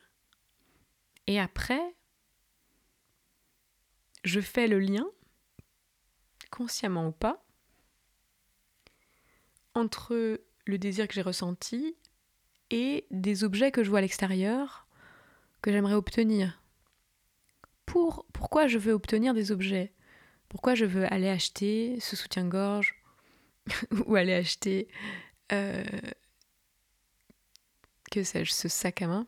[1.26, 1.94] et après,
[4.24, 5.06] je fais le lien
[6.50, 7.44] consciemment ou pas,
[9.74, 11.96] entre le désir que j'ai ressenti
[12.70, 14.86] et des objets que je vois à l'extérieur
[15.62, 16.62] que j'aimerais obtenir.
[17.86, 19.92] Pour, pourquoi je veux obtenir des objets?
[20.48, 22.99] Pourquoi je veux aller acheter ce soutien-gorge?
[24.06, 24.88] ou aller acheter
[25.52, 25.84] euh,
[28.10, 29.26] que sais-je, ce sac à main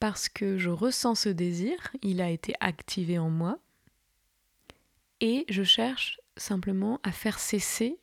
[0.00, 3.58] Parce que je ressens ce désir, il a été activé en moi,
[5.20, 7.98] et je cherche simplement à faire cesser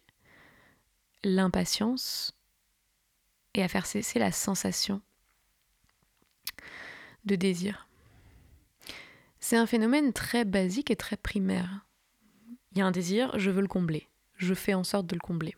[1.24, 2.34] l'impatience
[3.54, 5.02] et à faire cesser la sensation
[7.26, 7.88] de désir.
[9.40, 11.86] C'est un phénomène très basique et très primaire.
[12.72, 14.08] Il y a un désir, je veux le combler.
[14.44, 15.56] Je fais en sorte de le combler.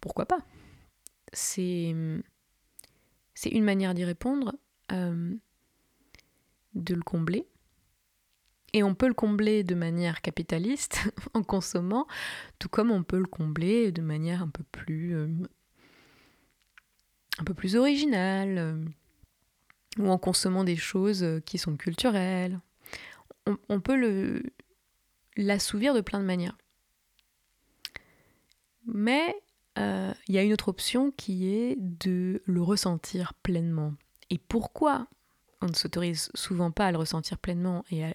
[0.00, 0.38] Pourquoi pas?
[1.34, 4.54] C'est une manière d'y répondre,
[4.92, 5.34] euh,
[6.74, 7.46] de le combler.
[8.72, 11.00] Et on peut le combler de manière capitaliste
[11.34, 12.06] en consommant,
[12.58, 15.28] tout comme on peut le combler de manière un peu plus, euh,
[17.38, 18.84] un peu plus originale, euh,
[19.98, 22.58] ou en consommant des choses qui sont culturelles.
[23.46, 24.42] On, on peut
[25.36, 26.56] l'assouvir de plein de manières.
[28.86, 29.36] Mais
[29.78, 33.94] euh, il y a une autre option qui est de le ressentir pleinement.
[34.30, 35.06] Et pourquoi
[35.60, 38.14] on ne s'autorise souvent pas à le ressentir pleinement et à,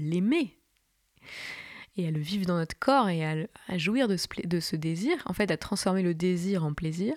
[0.00, 0.58] l'aimer
[1.96, 5.16] et à le vivre dans notre corps et à, jouir de ce, de ce, désir,
[5.26, 7.14] en fait à transformer le désir en plaisir,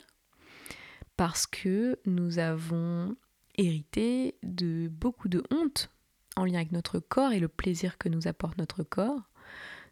[1.18, 3.16] parce que nous avons
[3.58, 5.92] hérité de beaucoup de honte
[6.36, 9.31] en lien avec notre corps et le plaisir que nous apporte notre corps.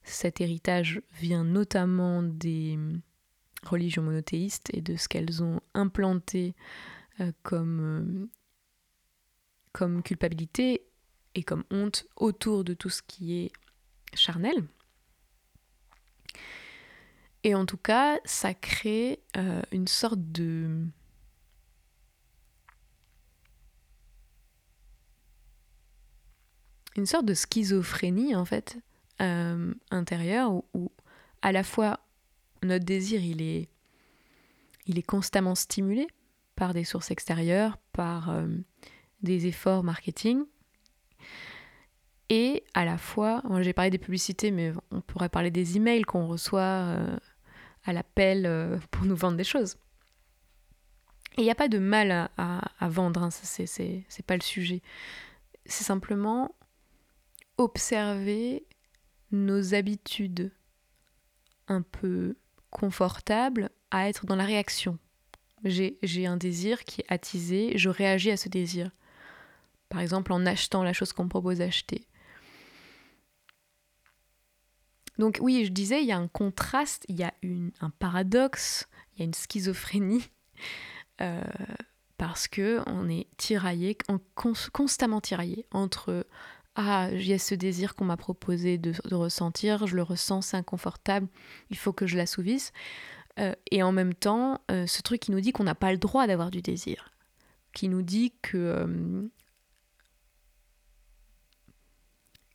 [0.10, 2.80] Cet héritage vient notamment des
[3.64, 6.56] religions monothéistes et de ce qu'elles ont implanté
[7.20, 8.28] euh, comme, euh,
[9.72, 10.84] comme culpabilité
[11.36, 13.52] et comme honte autour de tout ce qui est
[14.16, 14.64] charnel.
[17.44, 20.88] Et en tout cas, ça crée euh, une sorte de...
[26.96, 28.80] une sorte de schizophrénie en fait
[29.20, 30.92] intérieure où,
[31.42, 32.00] à la fois
[32.64, 33.70] notre désir, il est,
[34.86, 36.08] il est constamment stimulé
[36.56, 38.48] par des sources extérieures, par euh,
[39.22, 40.44] des efforts marketing.
[42.30, 46.28] Et à la fois, j'ai parlé des publicités, mais on pourrait parler des emails qu'on
[46.28, 47.18] reçoit euh,
[47.86, 49.78] à l'appel euh, pour nous vendre des choses.
[51.38, 54.82] Il n'y a pas de mal à, vendre, hein, c'est pas le sujet.
[55.66, 56.54] C'est simplement
[57.58, 58.66] observer
[59.32, 60.52] nos habitudes
[61.68, 62.36] un peu
[62.72, 64.98] confortable à être dans la réaction.
[65.64, 68.92] J'ai un désir qui est attisé, je réagis à ce désir.
[69.90, 72.06] Par exemple en achetant la chose qu'on propose d'acheter.
[75.18, 77.34] Donc oui, je disais, il y a un contraste, il y a
[77.82, 80.24] un paradoxe, il y a une schizophrénie,
[81.20, 81.44] euh,
[82.18, 83.98] parce que on est tiraillé,
[84.72, 86.26] constamment tiraillé entre
[86.76, 90.58] ah, il y a ce désir qu'on m'a proposé de, ressentir, je le ressens, c'est
[90.58, 91.28] inconfortable,
[91.70, 92.72] il faut que je l'assouvisse.
[93.40, 95.98] Euh, et en même temps, euh, ce truc qui nous dit qu'on n'a pas le
[95.98, 97.12] droit d'avoir du désir,
[97.74, 99.28] qui nous dit que, euh,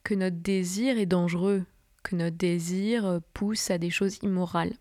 [0.04, 1.64] que notre désir est dangereux,
[2.02, 4.74] que notre désir pousse à des choses immorales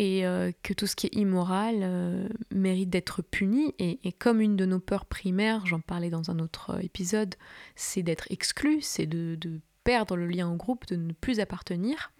[0.00, 3.74] et euh, que tout ce qui est immoral euh, mérite d'être puni.
[3.78, 7.34] Et, comme une de nos peurs primaires, j'en parlais dans un autre euh, épisode,
[7.76, 9.38] c'est d'être exclu, c'est de,
[9.84, 12.12] perdre le lien au groupe, de ne plus appartenir,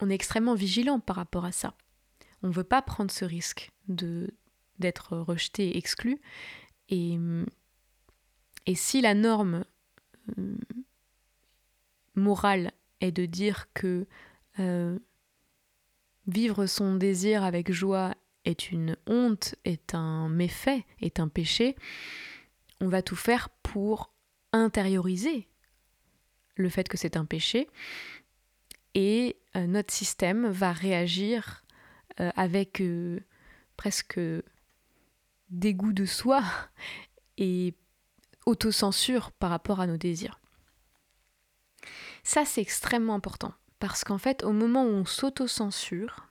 [0.00, 1.74] on est extrêmement vigilant par rapport à ça.
[2.42, 4.30] On ne veut pas prendre ce risque de
[4.78, 6.20] d'être rejeté et exclu.
[6.88, 7.18] Et,
[8.66, 9.64] et si la norme
[12.14, 14.06] morale est de dire que
[16.28, 18.14] Vivre son désir avec joie
[18.44, 21.74] est une honte, est un méfait, est un péché.
[22.80, 24.12] On va tout faire pour
[24.52, 25.48] intérioriser
[26.56, 27.68] le fait que c'est un péché
[28.94, 31.64] et euh, notre système va réagir
[32.20, 33.20] euh, avec euh,
[33.76, 34.20] presque
[35.50, 36.42] dégoût de soi
[37.38, 37.74] et
[38.44, 40.40] autocensure par rapport à nos désirs.
[42.22, 43.54] Ça, c'est extrêmement important.
[43.78, 46.28] Parce qu'en fait, au moment où on s'auto-censure,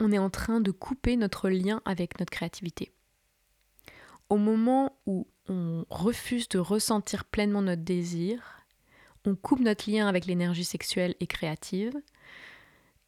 [0.00, 2.92] on est en train de couper notre lien avec notre créativité.
[4.28, 8.64] Au moment où on refuse de ressentir pleinement notre désir,
[9.24, 11.94] on coupe notre lien avec l'énergie sexuelle et créative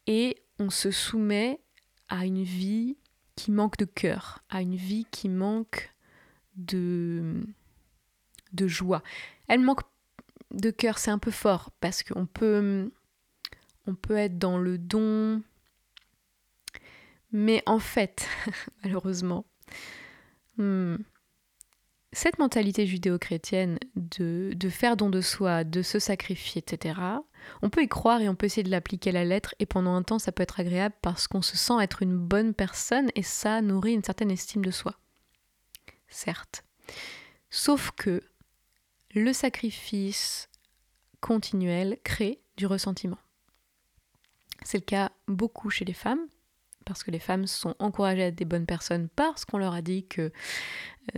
[0.06, 1.60] et on se soumet
[2.08, 2.96] à une vie
[3.36, 5.92] qui manque de cœur, à une vie qui manque
[6.56, 7.42] de,
[8.52, 9.02] de joie.
[9.48, 9.80] Elle manque
[10.54, 12.92] de cœur, c'est un peu fort parce qu'on peut,
[13.86, 15.42] on peut être dans le don.
[17.32, 18.28] Mais en fait,
[18.82, 19.44] malheureusement,
[20.56, 20.96] hmm,
[22.12, 27.00] cette mentalité judéo-chrétienne de, de, faire don de soi, de se sacrifier, etc.,
[27.60, 29.94] on peut y croire et on peut essayer de l'appliquer à la lettre, et pendant
[29.94, 33.22] un temps, ça peut être agréable parce qu'on se sent être une bonne personne et
[33.22, 34.94] ça nourrit une certaine estime de soi.
[36.08, 36.64] Certes.
[37.50, 38.22] Sauf que
[39.14, 40.48] le sacrifice
[41.20, 43.18] continuel crée du ressentiment.
[44.64, 46.26] C'est le cas beaucoup chez les femmes,
[46.84, 49.82] parce que les femmes sont encouragées à être des bonnes personnes parce qu'on leur a
[49.82, 50.30] dit que euh,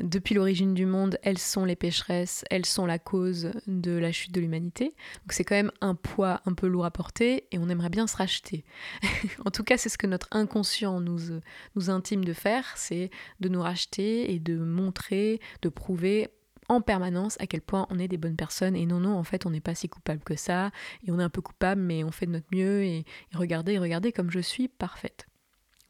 [0.03, 4.32] depuis l'origine du monde, elles sont les pécheresses, elles sont la cause de la chute
[4.32, 4.84] de l'humanité.
[5.22, 8.07] Donc c'est quand même un poids un peu lourd à porter et on aimerait bien
[8.07, 8.64] se racheter.
[9.44, 11.40] en tout cas, c'est ce que notre inconscient nous, euh,
[11.74, 16.30] nous intime de faire, c'est de nous racheter et de montrer, de prouver
[16.69, 19.47] en permanence à quel point on est des bonnes personnes et non non en fait
[19.47, 20.71] on n'est pas si coupable que ça
[21.07, 23.79] et on est un peu coupable mais on fait de notre mieux et, et regardez
[23.79, 25.27] regardez comme je suis parfaite.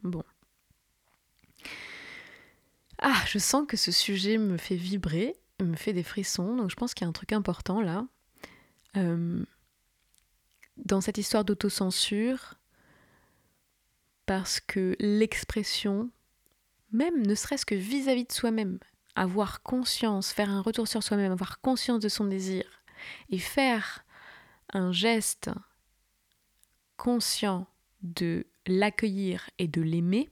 [0.02, 0.22] Bon.
[2.98, 6.76] Ah, je sens que ce sujet me fait vibrer, me fait des frissons, donc je
[6.76, 8.06] pense qu'il y a un truc important là.
[8.96, 9.44] Euh,
[10.76, 12.54] dans cette histoire d'autocensure,
[14.26, 16.10] parce que l'expression,
[16.92, 18.78] même ne serait-ce que vis-à-vis de soi-même,
[19.16, 22.64] avoir conscience, faire un retour sur soi-même, avoir conscience de son désir,
[23.30, 24.04] et faire
[24.72, 25.50] un geste
[26.96, 27.66] conscient
[28.02, 30.30] de l'accueillir et de l'aimer,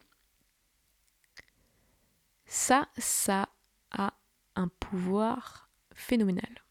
[2.47, 3.49] ça, ça
[3.91, 4.14] a
[4.55, 6.64] un pouvoir phénoménal.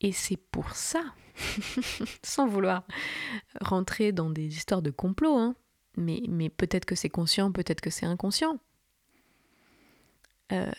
[0.00, 1.04] Et c'est pour ça,
[2.22, 2.84] sans vouloir
[3.60, 5.54] rentrer dans des histoires de complot, hein,
[5.96, 8.58] mais, mais peut-être que c'est conscient, peut-être que c'est inconscient.
[10.52, 10.70] Euh,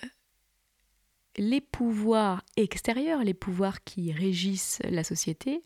[1.38, 5.61] les pouvoirs extérieurs, les pouvoirs qui régissent la société,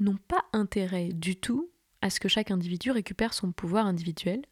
[0.00, 1.70] n'ont pas intérêt du tout
[2.00, 4.44] à ce que chaque individu récupère son pouvoir individuel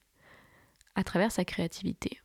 [0.95, 2.21] à travers sa créativité.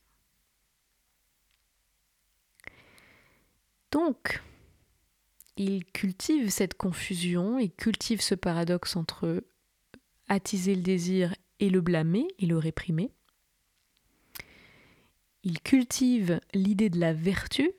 [3.92, 4.42] Donc,
[5.56, 9.44] il cultive cette confusion, il cultive ce paradoxe entre
[10.28, 13.12] attiser le désir et le blâmer et le réprimer.
[15.44, 17.72] Il cultive l'idée de la vertu,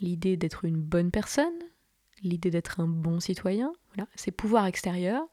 [0.00, 1.58] l'idée d'être une bonne personne,
[2.22, 3.72] l'idée d'être un bon citoyen.
[3.94, 4.08] Voilà.
[4.14, 5.26] Ces pouvoirs extérieurs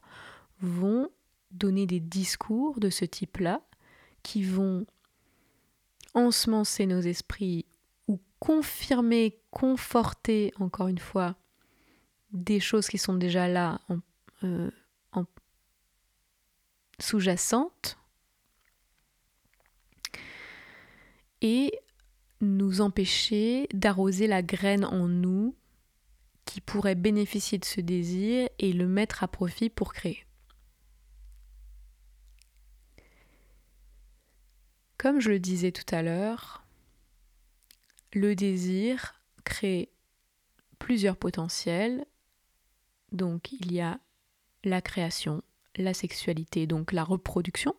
[0.60, 1.08] vont
[1.50, 3.62] donner des discours de ce type-là
[4.22, 4.86] qui vont
[6.14, 7.66] ensemencer nos esprits
[8.08, 11.36] ou confirmer, conforter, encore une fois,
[12.32, 13.80] des choses qui sont déjà là
[14.44, 14.70] euh,
[17.00, 17.98] sous-jacentes
[21.42, 21.78] et
[22.40, 25.54] nous empêcher d'arroser la graine en nous
[26.44, 30.24] qui pourrait bénéficier de ce désir et le mettre à profit pour créer.
[34.98, 36.64] Comme je le disais tout à l'heure,
[38.12, 39.90] le désir crée
[40.78, 42.04] plusieurs potentiels.
[43.12, 44.00] Donc il y a
[44.64, 45.42] la création,
[45.76, 47.74] la sexualité, donc la reproduction.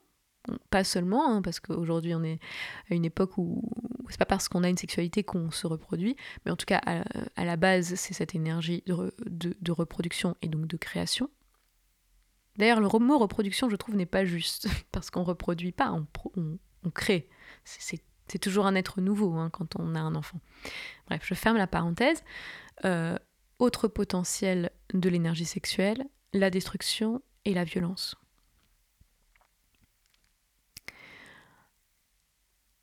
[0.69, 2.39] Pas seulement, hein, parce qu'aujourd'hui on est
[2.89, 3.69] à une époque où
[4.09, 6.15] c'est pas parce qu'on a une sexualité qu'on se reproduit,
[6.45, 6.81] mais en tout cas
[7.35, 11.29] à, la base c'est cette énergie de, reproduction et donc de création.
[12.57, 17.29] D'ailleurs le mot reproduction je trouve n'est pas juste, parce qu'on reproduit pas, on, crée.
[17.63, 20.39] C'est toujours un être nouveau hein, quand on a un enfant.
[21.07, 22.23] Bref, je ferme la parenthèse.
[22.85, 23.17] Euh,
[23.59, 28.20] autre potentiel de l'énergie sexuelle, la destruction et la violence.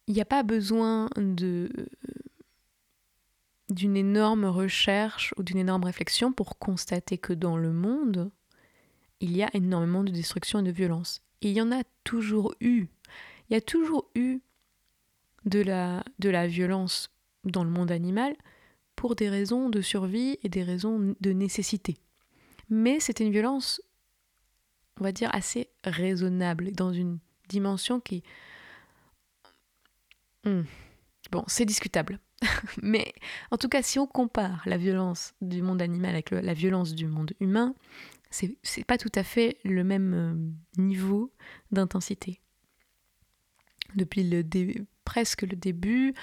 [0.08, 1.68] Il n'y a pas besoin d'une
[3.96, 8.32] énorme recherche ou d'une énorme réflexion pour constater que dans le monde,
[9.20, 11.22] il y a énormément de destruction et de violence.
[11.42, 12.88] Il y en a toujours eu
[13.48, 14.40] il y a toujours eu
[15.44, 17.10] de la, de la violence
[17.44, 18.36] dans le monde animal
[18.94, 21.96] pour des raisons de survie et des raisons de nécessité.
[22.68, 23.80] Mais c'était une violence,
[25.00, 28.22] on va dire, assez raisonnable, dans une dimension qui...
[30.44, 30.62] Hmm.
[31.30, 32.20] Bon, c'est discutable.
[32.82, 33.12] Mais
[33.50, 37.06] en tout cas, si on compare la violence du monde animal avec la violence du
[37.06, 37.74] monde humain,
[38.30, 41.32] c'est pas tout à fait le même euh, niveau
[41.72, 42.40] d'intensité
[43.94, 46.14] depuis presque le début,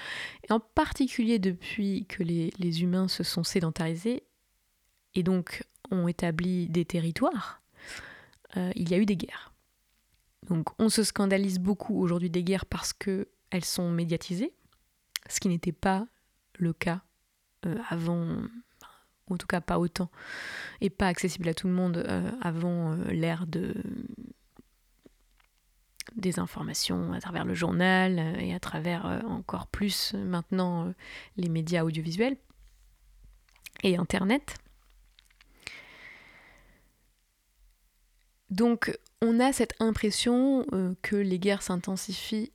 [0.48, 4.22] et en particulier depuis que les, humains se sont sédentarisés
[5.14, 7.62] et donc ont établi des territoires,
[8.56, 9.52] euh, il y a eu des guerres.
[10.48, 12.92] Donc on se scandalise beaucoup aujourd'hui des guerres parce
[13.56, 14.52] qu'elles sont médiatisées,
[15.30, 16.06] ce qui n'était pas
[16.58, 17.00] le cas
[17.64, 18.42] euh, avant,
[19.30, 20.10] en tout cas pas autant,
[20.82, 23.74] et pas accessible à tout le monde euh, avant l'ère de
[26.14, 30.92] des informations à travers le journal euh, et à travers euh, encore plus euh, maintenant
[31.36, 32.36] les médias audiovisuels
[33.82, 34.54] et Internet.
[38.50, 40.64] Donc on a cette impression
[41.02, 42.52] que les guerres s'intensifient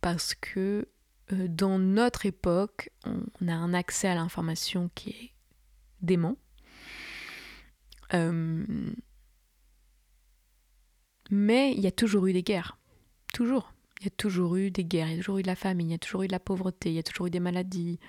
[0.00, 0.88] parce que
[1.30, 5.32] dans notre époque, on a un accès à l'information qui est
[6.02, 6.36] dément.
[11.30, 12.76] Mais il y a toujours eu des guerres.
[13.32, 13.72] Toujours.
[14.00, 15.88] Il y a toujours eu des guerres, il y a toujours eu de la famine,
[15.88, 18.00] il y a toujours eu de la pauvreté, il y a toujours eu des maladies.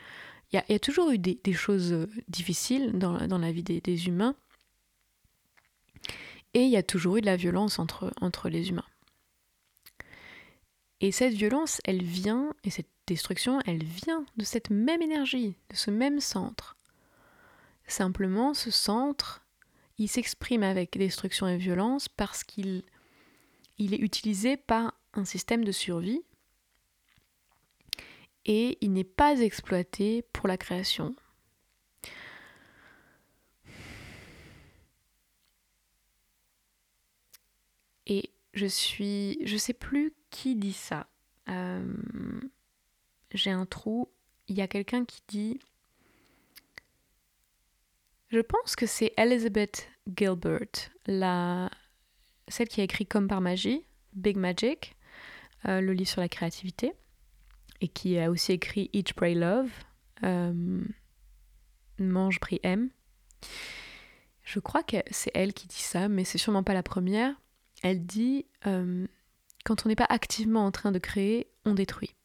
[0.52, 4.36] Il y a, toujours eu des, choses euh, difficiles dans, la vie des, humains.
[6.54, 8.86] Et il y a toujours eu de la violence entre les humains.
[11.04, 15.76] Et cette violence, elle vient, et cette destruction, elle vient de cette même énergie, de
[15.76, 16.78] ce même centre.
[17.88, 19.44] Simplement, ce centre,
[19.98, 22.84] il s'exprime avec destruction et violence parce qu'il
[23.80, 26.22] il est utilisé par un système de survie
[28.46, 31.16] et il n'est pas exploité pour la création.
[38.06, 41.08] Et je suis, je sais plus qui dit ça?
[41.50, 41.94] Euh,
[43.34, 44.10] j'ai un trou.
[44.48, 45.60] Il y a quelqu'un qui dit.
[48.30, 51.70] Je pense que c'est Elizabeth Gilbert, la,
[52.48, 54.96] celle qui a écrit Comme par magie, Big Magic,
[55.68, 56.94] euh, le livre sur la créativité,
[57.82, 59.70] et qui a aussi écrit Each Pray Love,
[60.24, 60.82] euh,
[62.00, 62.90] Mange, Prie, Aime.
[64.44, 67.36] Je crois que c'est elle qui dit ça, mais c'est sûrement pas la première.
[67.84, 68.46] Elle dit
[69.64, 72.16] quand on n'est pas activement en train de créer, on détruit.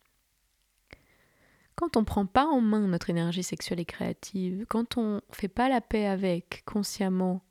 [1.75, 5.21] Quand on ne prend pas en main notre énergie sexuelle et créative, quand on ne
[5.31, 7.43] fait pas la paix avec consciemment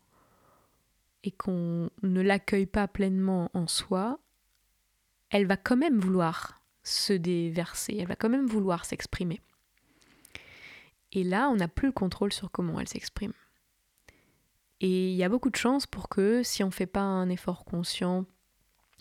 [1.23, 4.19] et qu'on ne l'accueille pas pleinement en soi,
[5.29, 9.41] elle va quand même vouloir se déverser, elle va quand même vouloir s'exprimer.
[11.11, 13.33] Et là, on n'a plus le contrôle sur comment elle s'exprime.
[14.81, 17.29] Et il y a beaucoup de chances pour que si on ne fait pas un
[17.29, 18.25] effort conscient,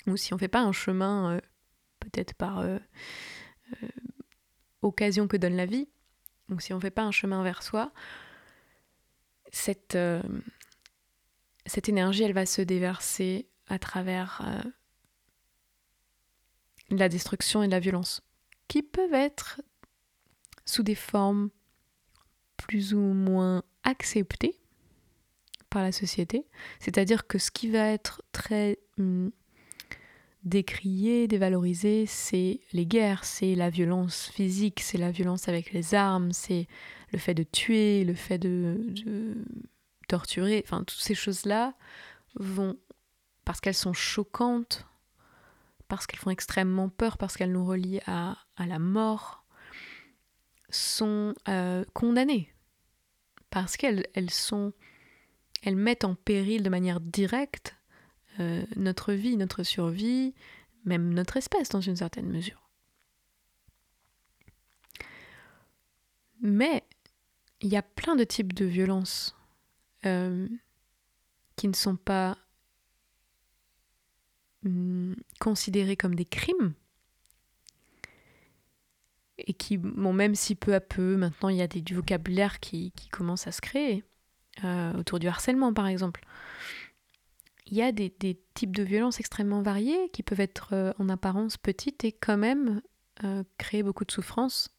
[0.07, 1.41] ou si on ne fait pas un chemin, euh,
[2.01, 2.79] peut-être par euh,
[3.83, 3.89] euh,
[4.83, 5.89] occasion que donne la vie,
[6.51, 7.93] ou si on ne fait pas un chemin vers soi,
[9.51, 9.97] cette,
[11.89, 14.43] énergie, elle va se déverser à travers
[16.91, 18.21] la destruction et la violence,
[18.69, 19.63] qui peuvent être
[20.67, 21.51] sous des formes
[22.57, 24.59] plus ou moins acceptées
[25.71, 26.47] par la société.
[26.81, 29.31] C'est-à-dire que ce qui va être très hum,
[30.45, 36.33] décrié, dévalorisé, c'est les guerres, c'est la violence physique, c'est la violence avec les armes,
[36.33, 36.69] c'est
[37.13, 39.37] le fait de tuer, le fait de,
[40.09, 41.75] torturer, enfin toutes ces choses-là
[42.35, 42.77] vont,
[43.45, 44.87] parce qu'elles sont choquantes,
[45.89, 49.45] parce qu'elles font extrêmement peur, parce qu'elles nous relient à, la mort,
[50.69, 52.53] sont euh, condamnées.
[53.51, 54.73] Parce qu'elles elles sont.
[55.63, 57.77] Elles mettent en péril de manière directe
[58.41, 60.35] euh, notre vie, notre survie,
[60.85, 62.69] même notre espèce dans une certaine mesure.
[66.41, 66.85] Mais
[67.61, 69.35] il y a plein de types de violences
[70.05, 70.49] euh,
[71.57, 72.37] qui ne sont pas
[74.65, 76.73] Hum, considérés comme des crimes
[79.37, 82.93] et qui, bon, même si peu à peu, maintenant il y a du vocabulaire qui,
[82.93, 84.05] qui commence à se créer,
[84.63, 86.25] euh, autour du harcèlement par exemple,
[87.67, 88.11] il y a des,
[88.55, 92.83] types de violences extrêmement variées qui peuvent être euh, en apparence petites et quand même
[93.25, 94.77] euh, créer beaucoup de souffrance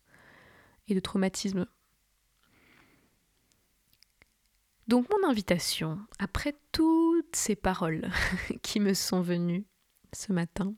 [0.87, 1.65] et de traumatisme.
[4.87, 8.09] Donc mon invitation, après toutes ces paroles
[8.61, 9.65] qui me sont venues,
[10.13, 10.75] ce matin.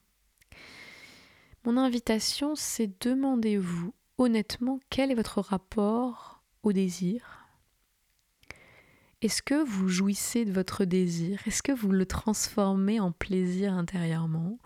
[1.65, 7.36] Mon invitation, c'est demandez-vous honnêtement quel est votre rapport au désir.
[9.22, 11.39] Est-ce que vous jouissez de votre désir?
[11.47, 14.59] Est-ce que vous le transformez en plaisir intérieurement?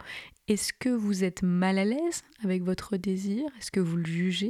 [0.49, 3.45] Est-ce que vous êtes mal à l'aise avec votre désir?
[3.57, 4.47] Est-ce que vous le jugez?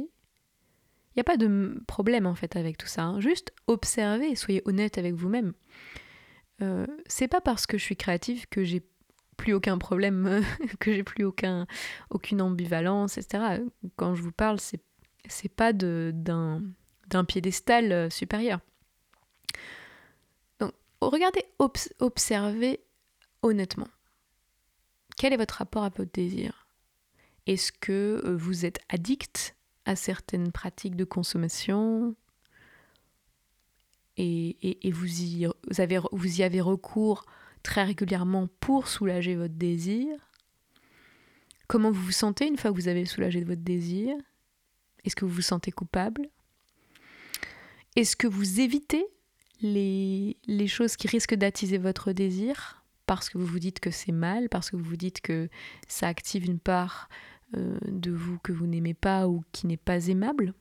[1.14, 3.02] Il n'y a pas de problème en fait avec tout ça.
[3.02, 3.20] Hein.
[3.20, 5.52] Juste observez soyez honnête avec vous-même.
[6.62, 8.82] Euh, c'est pas parce que je suis créative que j'ai
[9.36, 10.42] plus aucun problème,
[10.80, 11.66] que j'ai plus aucun,
[12.10, 13.62] aucune ambivalence, etc.
[13.94, 14.82] Quand je vous parle, c'est,
[15.28, 16.62] c'est pas d'un,
[17.08, 18.58] d'un piédestal euh, supérieur.
[21.08, 21.44] Regardez,
[21.98, 22.80] observez
[23.42, 23.88] honnêtement.
[25.16, 26.66] Quel est votre rapport à votre désir?
[27.46, 32.14] Est-ce que euh, vous êtes addict à certaines pratiques de consommation?
[34.16, 35.48] Et, vous, y,
[35.78, 37.24] avez, vous y avez recours
[37.62, 40.16] très régulièrement pour soulager votre désir?
[41.66, 44.14] Comment vous vous sentez une fois que vous avez soulagé votre désir?
[45.04, 46.28] Est-ce que vous vous sentez coupable?
[47.96, 49.06] Est-ce que vous évitez
[49.62, 54.48] les, choses qui risquent d'attiser votre désir parce que vous vous dites que c'est mal,
[54.48, 55.48] parce que vous vous dites que
[55.88, 57.08] ça active une part
[57.56, 60.54] euh, de vous que vous n'aimez pas ou qui n'est pas aimable.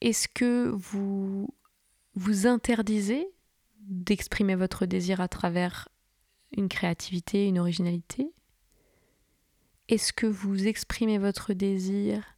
[0.00, 1.48] Est-ce que vous
[2.14, 3.26] vous interdisez
[3.80, 5.88] d'exprimer votre désir à travers
[6.56, 8.32] une créativité, une originalité?
[9.88, 12.33] Est-ce que vous exprimez votre désir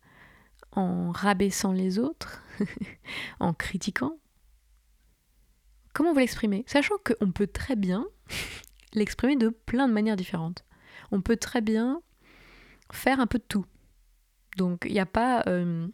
[0.77, 2.43] en rabaissant les autres,
[3.41, 4.19] en critiquant
[5.97, 6.63] Comment vous l'exprimez?
[6.67, 8.07] Sachant qu'on peut très bien
[8.93, 10.63] l'exprimer de plein de manières différentes.
[11.11, 12.03] On peut très bien
[12.93, 13.65] faire un peu de tout.
[14.57, 15.87] Donc il n'y a pas euh,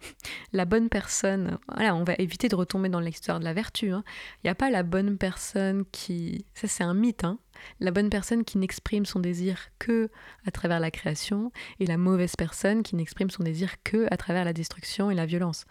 [0.52, 1.58] la bonne personne.
[1.68, 3.90] Voilà, on va éviter de retomber dans l'histoire de la vertu.
[3.90, 4.04] Hein.
[4.38, 6.46] Il n'y a pas la bonne personne qui.
[6.54, 7.24] Ça, c'est un mythe.
[7.24, 7.38] Hein.
[7.80, 10.10] La bonne personne qui n'exprime son désir que
[10.46, 14.44] à travers la création et la mauvaise personne qui n'exprime son désir que à travers
[14.44, 15.66] la destruction et la violence.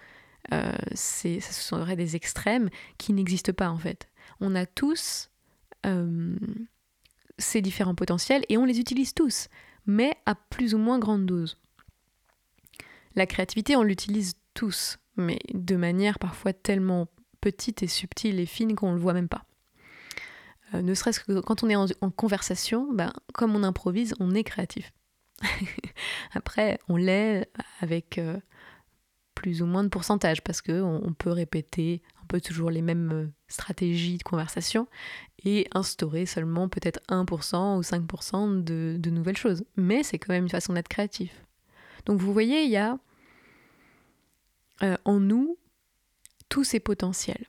[0.54, 4.08] Euh, ce seraient des extrêmes qui n'existent pas en fait.
[4.40, 5.30] On a tous
[5.86, 6.36] euh,
[7.38, 9.48] ces différents potentiels et on les utilise tous,
[9.86, 11.58] mais à plus ou moins grande dose.
[13.16, 17.08] La créativité, on l'utilise tous, mais de manière parfois tellement
[17.42, 19.46] petite et subtile et fine qu'on ne le voit même pas.
[20.74, 24.44] Euh, ne serait-ce que quand on est en, conversation, ben, comme on improvise, on est
[24.44, 24.94] créatif.
[26.34, 27.50] Après, on l'est
[27.82, 28.38] avec euh,
[29.36, 33.12] plus ou moins de pourcentage parce qu'on on peut répéter un peu toujours les mêmes
[33.12, 34.88] euh, stratégies de conversation
[35.44, 39.66] et instaurer seulement peut-être 1% ou 5% de, de nouvelles choses.
[39.76, 41.32] Mais c'est quand même une façon d'être créatif.
[42.06, 42.98] Donc vous voyez, il y a
[44.84, 45.58] euh, en nous
[46.50, 47.46] tous ces potentiels.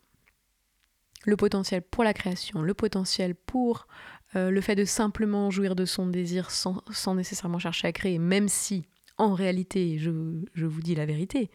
[1.24, 3.86] Le potentiel pour la création, le potentiel pour
[4.34, 6.82] euh, le fait de simplement jouir de son désir sans,
[7.14, 8.84] nécessairement chercher à créer, même si
[9.18, 11.50] en réalité, je, vous dis la vérité,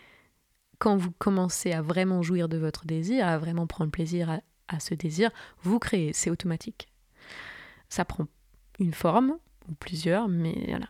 [0.80, 4.80] quand vous commencez à vraiment jouir de votre désir, à vraiment prendre plaisir à, à
[4.80, 5.32] ce désir,
[5.64, 6.88] vous créez, c'est automatique.
[7.90, 8.28] Ça prend
[8.80, 9.38] une forme,
[9.70, 10.88] ou plusieurs, mais voilà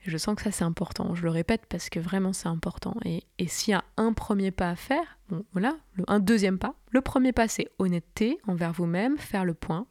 [0.00, 1.14] je sens que ça c'est important.
[1.14, 2.94] Je le répète parce que vraiment c'est important.
[3.04, 5.76] Et, s'il y a un premier pas à faire, bon voilà,
[6.06, 6.74] un deuxième pas.
[6.90, 9.86] Le premier pas c'est honnêteté envers vous-même, faire le point.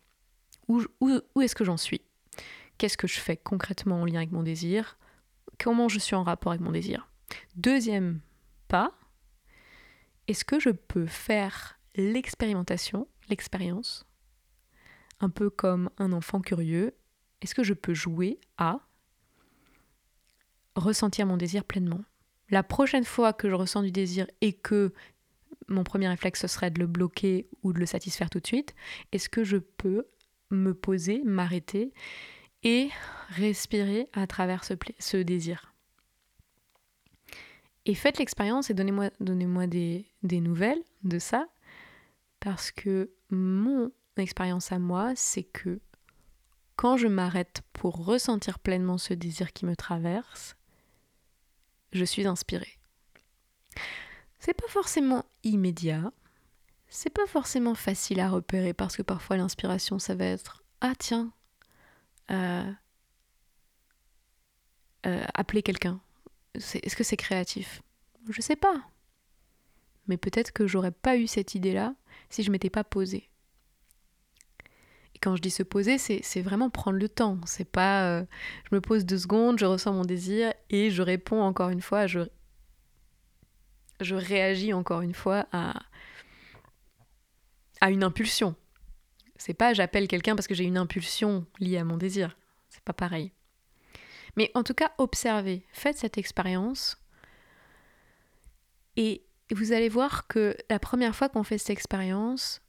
[0.67, 2.01] Où, où est-ce que j'en suis?
[2.77, 4.97] Qu'est-ce que je fais concrètement en lien avec mon désir?
[5.59, 7.07] Comment je suis en rapport avec mon désir?
[7.55, 8.19] Deuxième
[8.67, 8.91] pas,
[10.27, 14.05] est-ce que je peux faire l'expérimentation, l'expérience,
[15.19, 16.93] un peu comme un enfant curieux
[17.41, 18.86] Est-ce que je peux jouer à
[20.77, 22.01] ressentir mon désir pleinement.
[22.49, 24.93] La prochaine fois que je ressens du désir et que
[25.67, 28.73] mon premier réflexe serait de le bloquer ou de le satisfaire tout de suite,
[29.11, 30.07] est-ce que je peux
[30.49, 31.93] me poser, m'arrêter
[32.63, 32.89] et
[33.29, 35.73] respirer à travers ce, désir?
[37.85, 41.47] Et faites l'expérience et donnez-moi donnez des, des nouvelles de ça,
[42.39, 45.79] parce que mon expérience à moi, c'est que
[46.75, 50.55] quand je m'arrête pour ressentir pleinement ce désir qui me traverse,
[51.91, 52.77] je suis inspirée.
[54.39, 56.11] C'est pas forcément immédiat,
[56.87, 61.33] c'est pas forcément facile à repérer parce que parfois l'inspiration ça va être ah tiens,
[62.31, 62.71] euh,
[65.05, 65.99] euh, appeler quelqu'un.
[66.55, 67.81] Est-ce que c'est créatif?
[68.29, 68.81] Je sais pas.
[70.07, 71.93] Mais peut-être que j'aurais pas eu cette idée-là
[72.29, 73.29] si je m'étais pas posée.
[75.17, 77.39] Et quand je dis se poser, c'est vraiment prendre le temps.
[77.47, 78.23] C'est pas euh,
[78.69, 82.05] je me pose deux secondes, je ressens mon désir et je réponds encore une fois,
[82.05, 82.19] je,
[83.99, 85.73] réagis encore une fois à,
[87.81, 88.53] à une impulsion.
[89.37, 92.37] C'est pas j'appelle quelqu'un parce que j'ai une impulsion liée à mon désir.
[92.69, 93.31] C'est pas pareil.
[94.35, 97.01] Mais en tout cas, observez, faites cette expérience
[98.97, 102.61] et vous allez voir que la première fois qu'on fait cette expérience,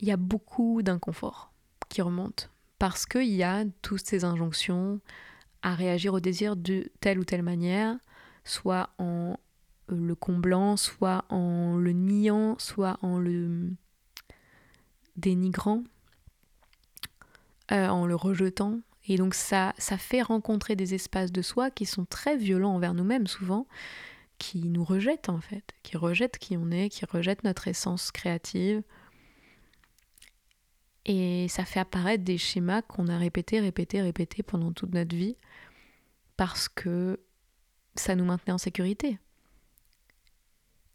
[0.00, 1.52] il y a beaucoup d'inconfort
[1.88, 5.00] qui remonte parce qu'il y a toutes ces injonctions
[5.62, 7.96] à réagir au désir de telle ou telle manière,
[8.44, 9.36] soit en
[9.90, 13.70] euh, le comblant, soit en le niant, soit en le
[15.16, 15.82] dénigrant,
[17.72, 18.80] euh, en le rejetant.
[19.08, 22.94] Et donc ça, ça fait rencontrer des espaces de soi qui sont très violents envers
[22.94, 23.66] nous-mêmes souvent,
[24.38, 28.82] qui nous rejettent en fait, qui rejettent qui on est, qui rejettent notre essence créative,
[31.08, 35.36] et ça fait apparaître des schémas qu'on a répétés, répétés, répétés pendant toute notre vie
[36.36, 37.20] parce que
[37.94, 39.20] ça nous maintenait en sécurité.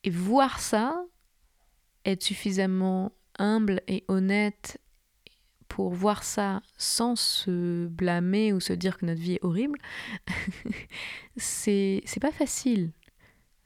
[0.04, 1.02] Et voir ça,
[2.04, 4.82] être suffisamment humble et honnête
[5.70, 9.80] pour voir ça sans se blâmer ou se dire que notre vie est horrible,
[11.38, 12.92] c'est pas facile.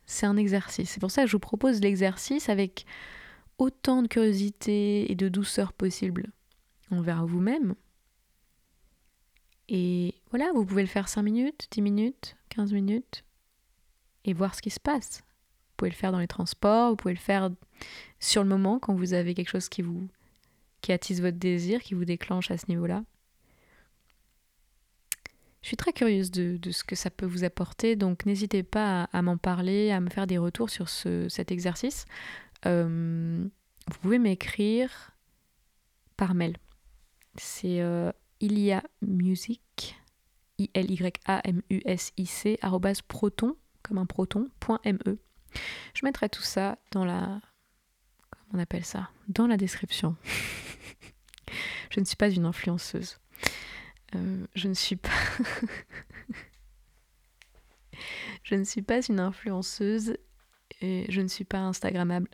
[0.06, 0.92] C'est un exercice.
[0.92, 2.86] C'est pour ça que je vous propose l'exercice avec
[3.58, 6.32] autant de curiosité et de douceur possible
[6.98, 7.76] envers vous-même.
[9.68, 13.24] Et voilà, vous pouvez le faire 5 minutes, 10 minutes, 15 minutes,
[14.24, 15.20] et voir ce qui se passe.
[15.20, 17.50] Vous pouvez le faire dans les transports, vous pouvez le faire
[18.20, 20.08] sur le moment quand vous avez quelque chose qui vous
[20.82, 23.04] qui attise votre désir, qui vous déclenche à ce niveau-là.
[25.64, 29.24] Je suis très curieuse de, ce que ça peut vous apporter, donc n'hésitez pas à,
[29.24, 32.06] m'en parler, à me faire des retours sur cet exercice.
[32.68, 33.44] Euh,
[33.88, 35.10] vous pouvez m'écrire
[36.18, 36.56] par mail.
[37.38, 39.98] C'est euh, Ilia Music,
[40.58, 42.60] I-L-Y-A-M-U-S-I-C,
[43.08, 44.50] proton, comme un proton,
[44.86, 45.20] .me.
[45.94, 47.42] Je mettrai tout ça dans la.
[48.32, 50.16] Comment on appelle ça Dans la description.
[51.90, 53.18] je ne suis pas une influenceuse.
[54.16, 55.12] Euh, je ne suis pas.
[58.44, 60.18] je ne suis pas une influenceuse
[60.82, 62.30] et je ne suis pas Instagrammable.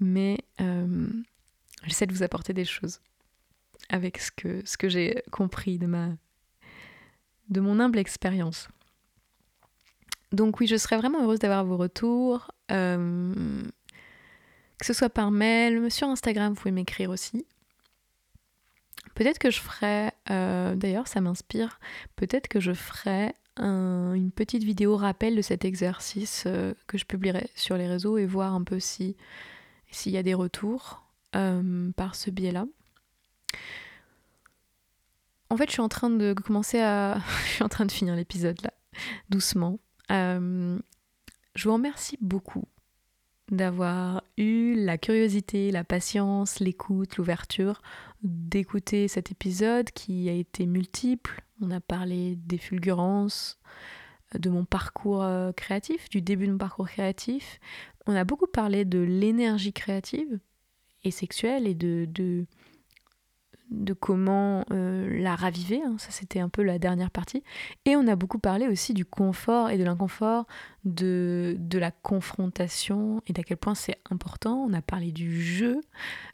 [0.00, 1.08] Mais euh,
[1.84, 3.00] j'essaie de vous apporter des choses
[3.90, 4.30] avec ce
[4.76, 6.08] que, j'ai compris de, ma,
[7.48, 8.68] de mon humble expérience.
[10.32, 12.52] Donc oui, je serais vraiment heureuse d'avoir vos retours.
[12.70, 13.62] Euh,
[14.78, 17.44] que ce soit par mail, sur Instagram, vous pouvez m'écrire aussi.
[19.14, 21.80] Peut-être que je ferai, euh, d'ailleurs ça m'inspire,
[22.16, 27.50] peut-être que je ferai une petite vidéo rappel de cet exercice euh, que je publierai
[27.54, 29.16] sur les réseaux et voir un peu si
[29.90, 32.64] s'il y a des retours par ce biais-là.
[35.48, 37.20] En fait, je suis en train de commencer à.
[37.44, 38.72] je suis en train de finir l'épisode là,
[39.28, 39.78] doucement.
[40.08, 40.78] je
[41.64, 42.64] vous remercie beaucoup
[43.50, 47.82] d'avoir eu la curiosité, la patience, l'écoute, l'ouverture
[48.22, 51.42] d'écouter cet épisode qui a été multiple.
[51.60, 53.58] On a parlé des fulgurances,
[54.38, 57.58] de mon parcours euh, créatif, du début de mon parcours créatif.
[58.06, 60.38] On a beaucoup parlé de l'énergie créative
[61.02, 62.46] et sexuelle et de
[63.70, 65.94] de comment euh, la raviver, hein.
[65.98, 67.42] ça c'était un peu la dernière partie.
[67.84, 70.46] Et on a beaucoup parlé aussi du confort et de l'inconfort,
[70.84, 74.66] de, de la confrontation et d'à quel point c'est important.
[74.68, 75.80] On a parlé du jeu,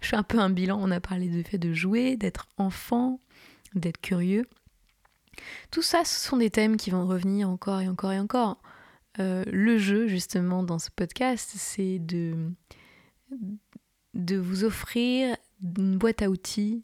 [0.01, 3.21] je fais un peu un bilan, on a parlé du fait de jouer, d'être enfant,
[3.75, 4.47] d'être curieux.
[5.71, 8.63] Tout ça, ce sont des thèmes qui vont revenir encore et encore et encore.
[9.19, 12.35] Euh, le jeu, justement, dans ce podcast, c'est de,
[14.15, 15.37] de vous offrir
[15.77, 16.83] une boîte à outils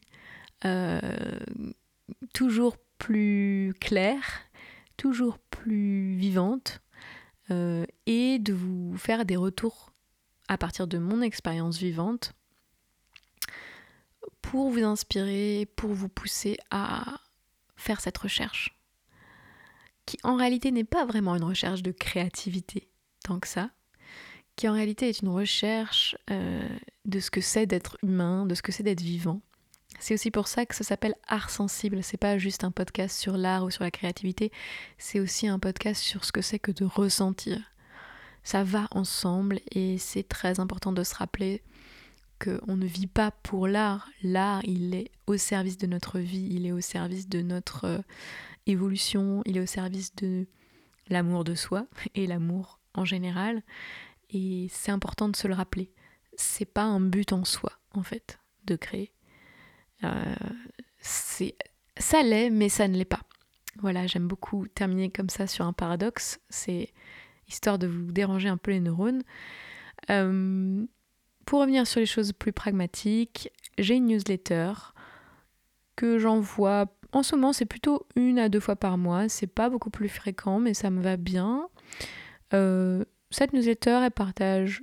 [2.32, 4.42] toujours plus claire,
[4.96, 6.80] toujours plus vivante,
[7.50, 9.92] euh, et de vous faire des retours
[10.48, 12.32] à partir de mon expérience vivante
[14.40, 17.20] pour vous inspirer, pour vous pousser à
[17.76, 18.78] faire cette recherche,
[20.06, 22.88] qui en réalité n'est pas vraiment une recherche de créativité
[23.24, 23.70] tant que ça,
[24.56, 26.68] qui en réalité est une recherche euh,
[27.04, 29.40] de ce que c'est d'être humain, de ce que c'est d'être vivant,
[29.98, 32.02] c'est aussi pour ça que ça s'appelle Art Sensible.
[32.02, 34.50] C'est pas juste un podcast sur l'art ou sur la créativité,
[34.98, 37.72] c'est aussi un podcast sur ce que c'est que de ressentir.
[38.42, 41.62] Ça va ensemble et c'est très important de se rappeler
[42.42, 44.08] qu'on ne vit pas pour l'art.
[44.22, 47.98] L'art, il est au service de notre vie, il est au service de notre euh,
[48.66, 50.46] évolution, il est au service de
[51.08, 53.62] l'amour de soi et l'amour en général.
[54.30, 55.92] Et c'est important de se le rappeler.
[56.34, 59.12] C'est pas un but en soi, en fait, de créer.
[60.04, 60.34] Euh,
[60.98, 61.54] c'est
[61.96, 63.20] ça l'est, mais ça ne l'est pas.
[63.80, 66.40] Voilà, j'aime beaucoup terminer comme ça sur un paradoxe.
[66.48, 66.92] C'est
[67.48, 69.22] histoire de vous déranger un peu les neurones.
[70.10, 70.84] Euh,
[71.44, 74.72] pour revenir sur les choses plus pragmatiques, j'ai une newsletter
[75.96, 76.86] que j'envoie.
[77.12, 79.28] En ce moment, c'est plutôt une à deux fois par mois.
[79.28, 81.68] C'est pas beaucoup plus fréquent, mais ça me va bien.
[82.54, 84.82] Euh, cette newsletter, elle partage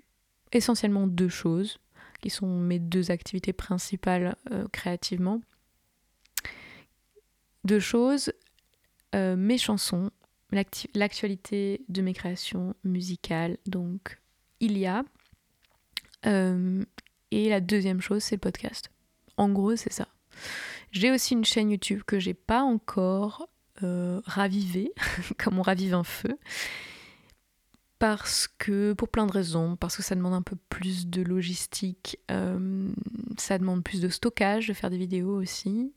[0.52, 1.80] essentiellement deux choses
[2.22, 5.42] qui sont mes deux activités principales euh, créativement.
[7.64, 8.32] Deux choses,
[9.16, 10.12] euh, mes chansons,
[10.52, 14.20] l'actualité de mes créations musicales, donc
[14.60, 15.04] il y a.
[16.26, 16.84] Euh,
[17.32, 18.90] et la deuxième chose, c'est le podcast.
[19.38, 20.08] En gros, c'est ça.
[20.92, 23.48] J'ai aussi une chaîne YouTube que j'ai pas encore
[24.26, 24.92] ravivée,
[25.38, 26.38] comme on ravive un feu
[28.00, 32.18] parce que, pour plein de raisons, parce que ça demande un peu plus de logistique,
[32.32, 32.90] euh,
[33.38, 35.94] ça demande plus de stockage, de faire des vidéos aussi.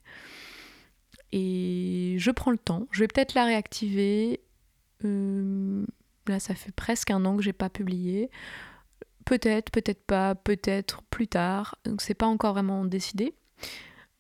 [1.31, 4.41] Et je prends le temps, je vais peut-être la réactiver.
[5.05, 5.87] Euh,
[6.27, 8.31] là, ça fait presque un an que j'ai pas publié.
[9.25, 11.77] Peut-être, peut-être pas, peut-être plus tard.
[11.85, 13.33] Donc, c'est pas encore vraiment décidé.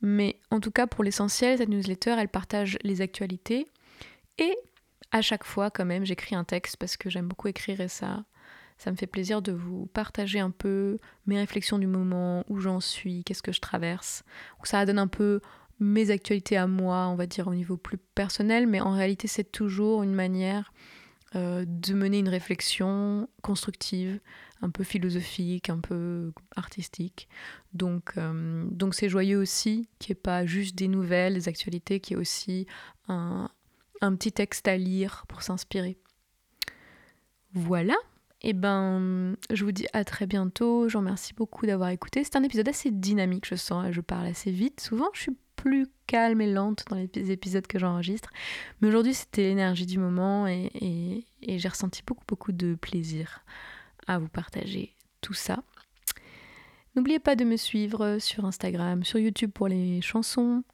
[0.00, 3.66] Mais en tout cas, pour l'essentiel, cette newsletter, elle partage les actualités
[4.38, 4.56] et
[5.12, 8.24] à chaque fois quand même j'écris un texte parce que j'aime beaucoup écrire et ça
[8.78, 12.80] ça me fait plaisir de vous partager un peu mes réflexions du moment, où j'en
[12.80, 14.24] suis, qu'est-ce que je traverse.
[14.64, 15.40] Ça donne un peu
[15.78, 19.52] mes actualités à moi, on va dire au niveau plus personnel, mais en réalité c'est
[19.52, 20.72] toujours une manière
[21.36, 24.18] euh, de mener une réflexion constructive,
[24.62, 27.28] un peu philosophique, un peu artistique.
[27.74, 32.18] Donc donc c'est joyeux aussi n'y ait pas juste des nouvelles, des actualités, qu'il y
[32.18, 32.66] ait aussi
[33.06, 33.48] un,
[34.02, 35.96] un petit texte à lire pour s'inspirer.
[37.54, 37.94] Voilà.
[38.44, 40.88] Et eh ben, je vous dis à très bientôt.
[40.88, 42.24] Je vous remercie beaucoup d'avoir écouté.
[42.24, 43.92] C'est un épisode assez dynamique, je sens.
[43.92, 44.80] Je parle assez vite.
[44.80, 48.30] Souvent, je suis plus calme et lente dans les épisodes que j'enregistre.
[48.80, 53.44] Mais aujourd'hui, c'était l'énergie du moment et, j'ai ressenti beaucoup, beaucoup de plaisir
[54.08, 55.62] à vous partager tout ça.
[56.96, 60.64] N'oubliez pas de me suivre sur Instagram, sur YouTube pour les chansons.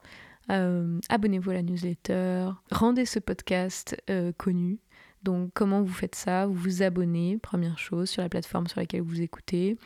[0.50, 2.50] Euh, abonnez-vous à la newsletter.
[2.70, 4.78] Rendez ce podcast euh, connu.
[5.22, 6.46] Donc comment vous faites ça?
[6.46, 9.76] Vous vous abonnez, première chose, sur la plateforme sur laquelle vous écoutez.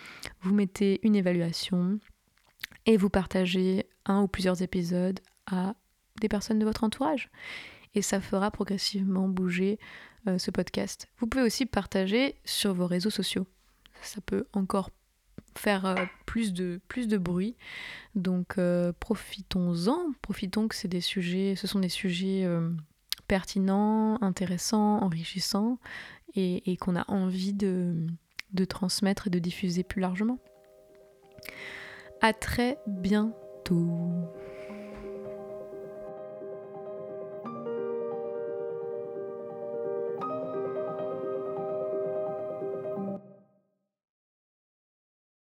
[0.43, 1.99] Vous mettez une évaluation
[2.87, 5.75] et vous partagez un ou plusieurs épisodes à
[6.21, 7.31] des personnes de votre entourage.
[7.95, 9.79] Et ça fera progressivement bouger
[10.29, 11.09] euh, ce podcast.
[11.19, 13.47] Vous pouvez aussi partager sur vos réseaux sociaux.
[14.03, 14.91] Ça peut encore
[15.59, 17.57] faire euh, plus, de, plus de bruit.
[18.15, 22.47] Donc euh, profitons-en, profitons que c'est des sujets, ce sont des sujets
[23.29, 25.79] pertinents, intéressants, enrichissants
[26.35, 28.07] et, et qu'on a envie de,
[28.53, 30.39] de transmettre et de diffuser plus largement.
[32.21, 34.33] À très bientôt.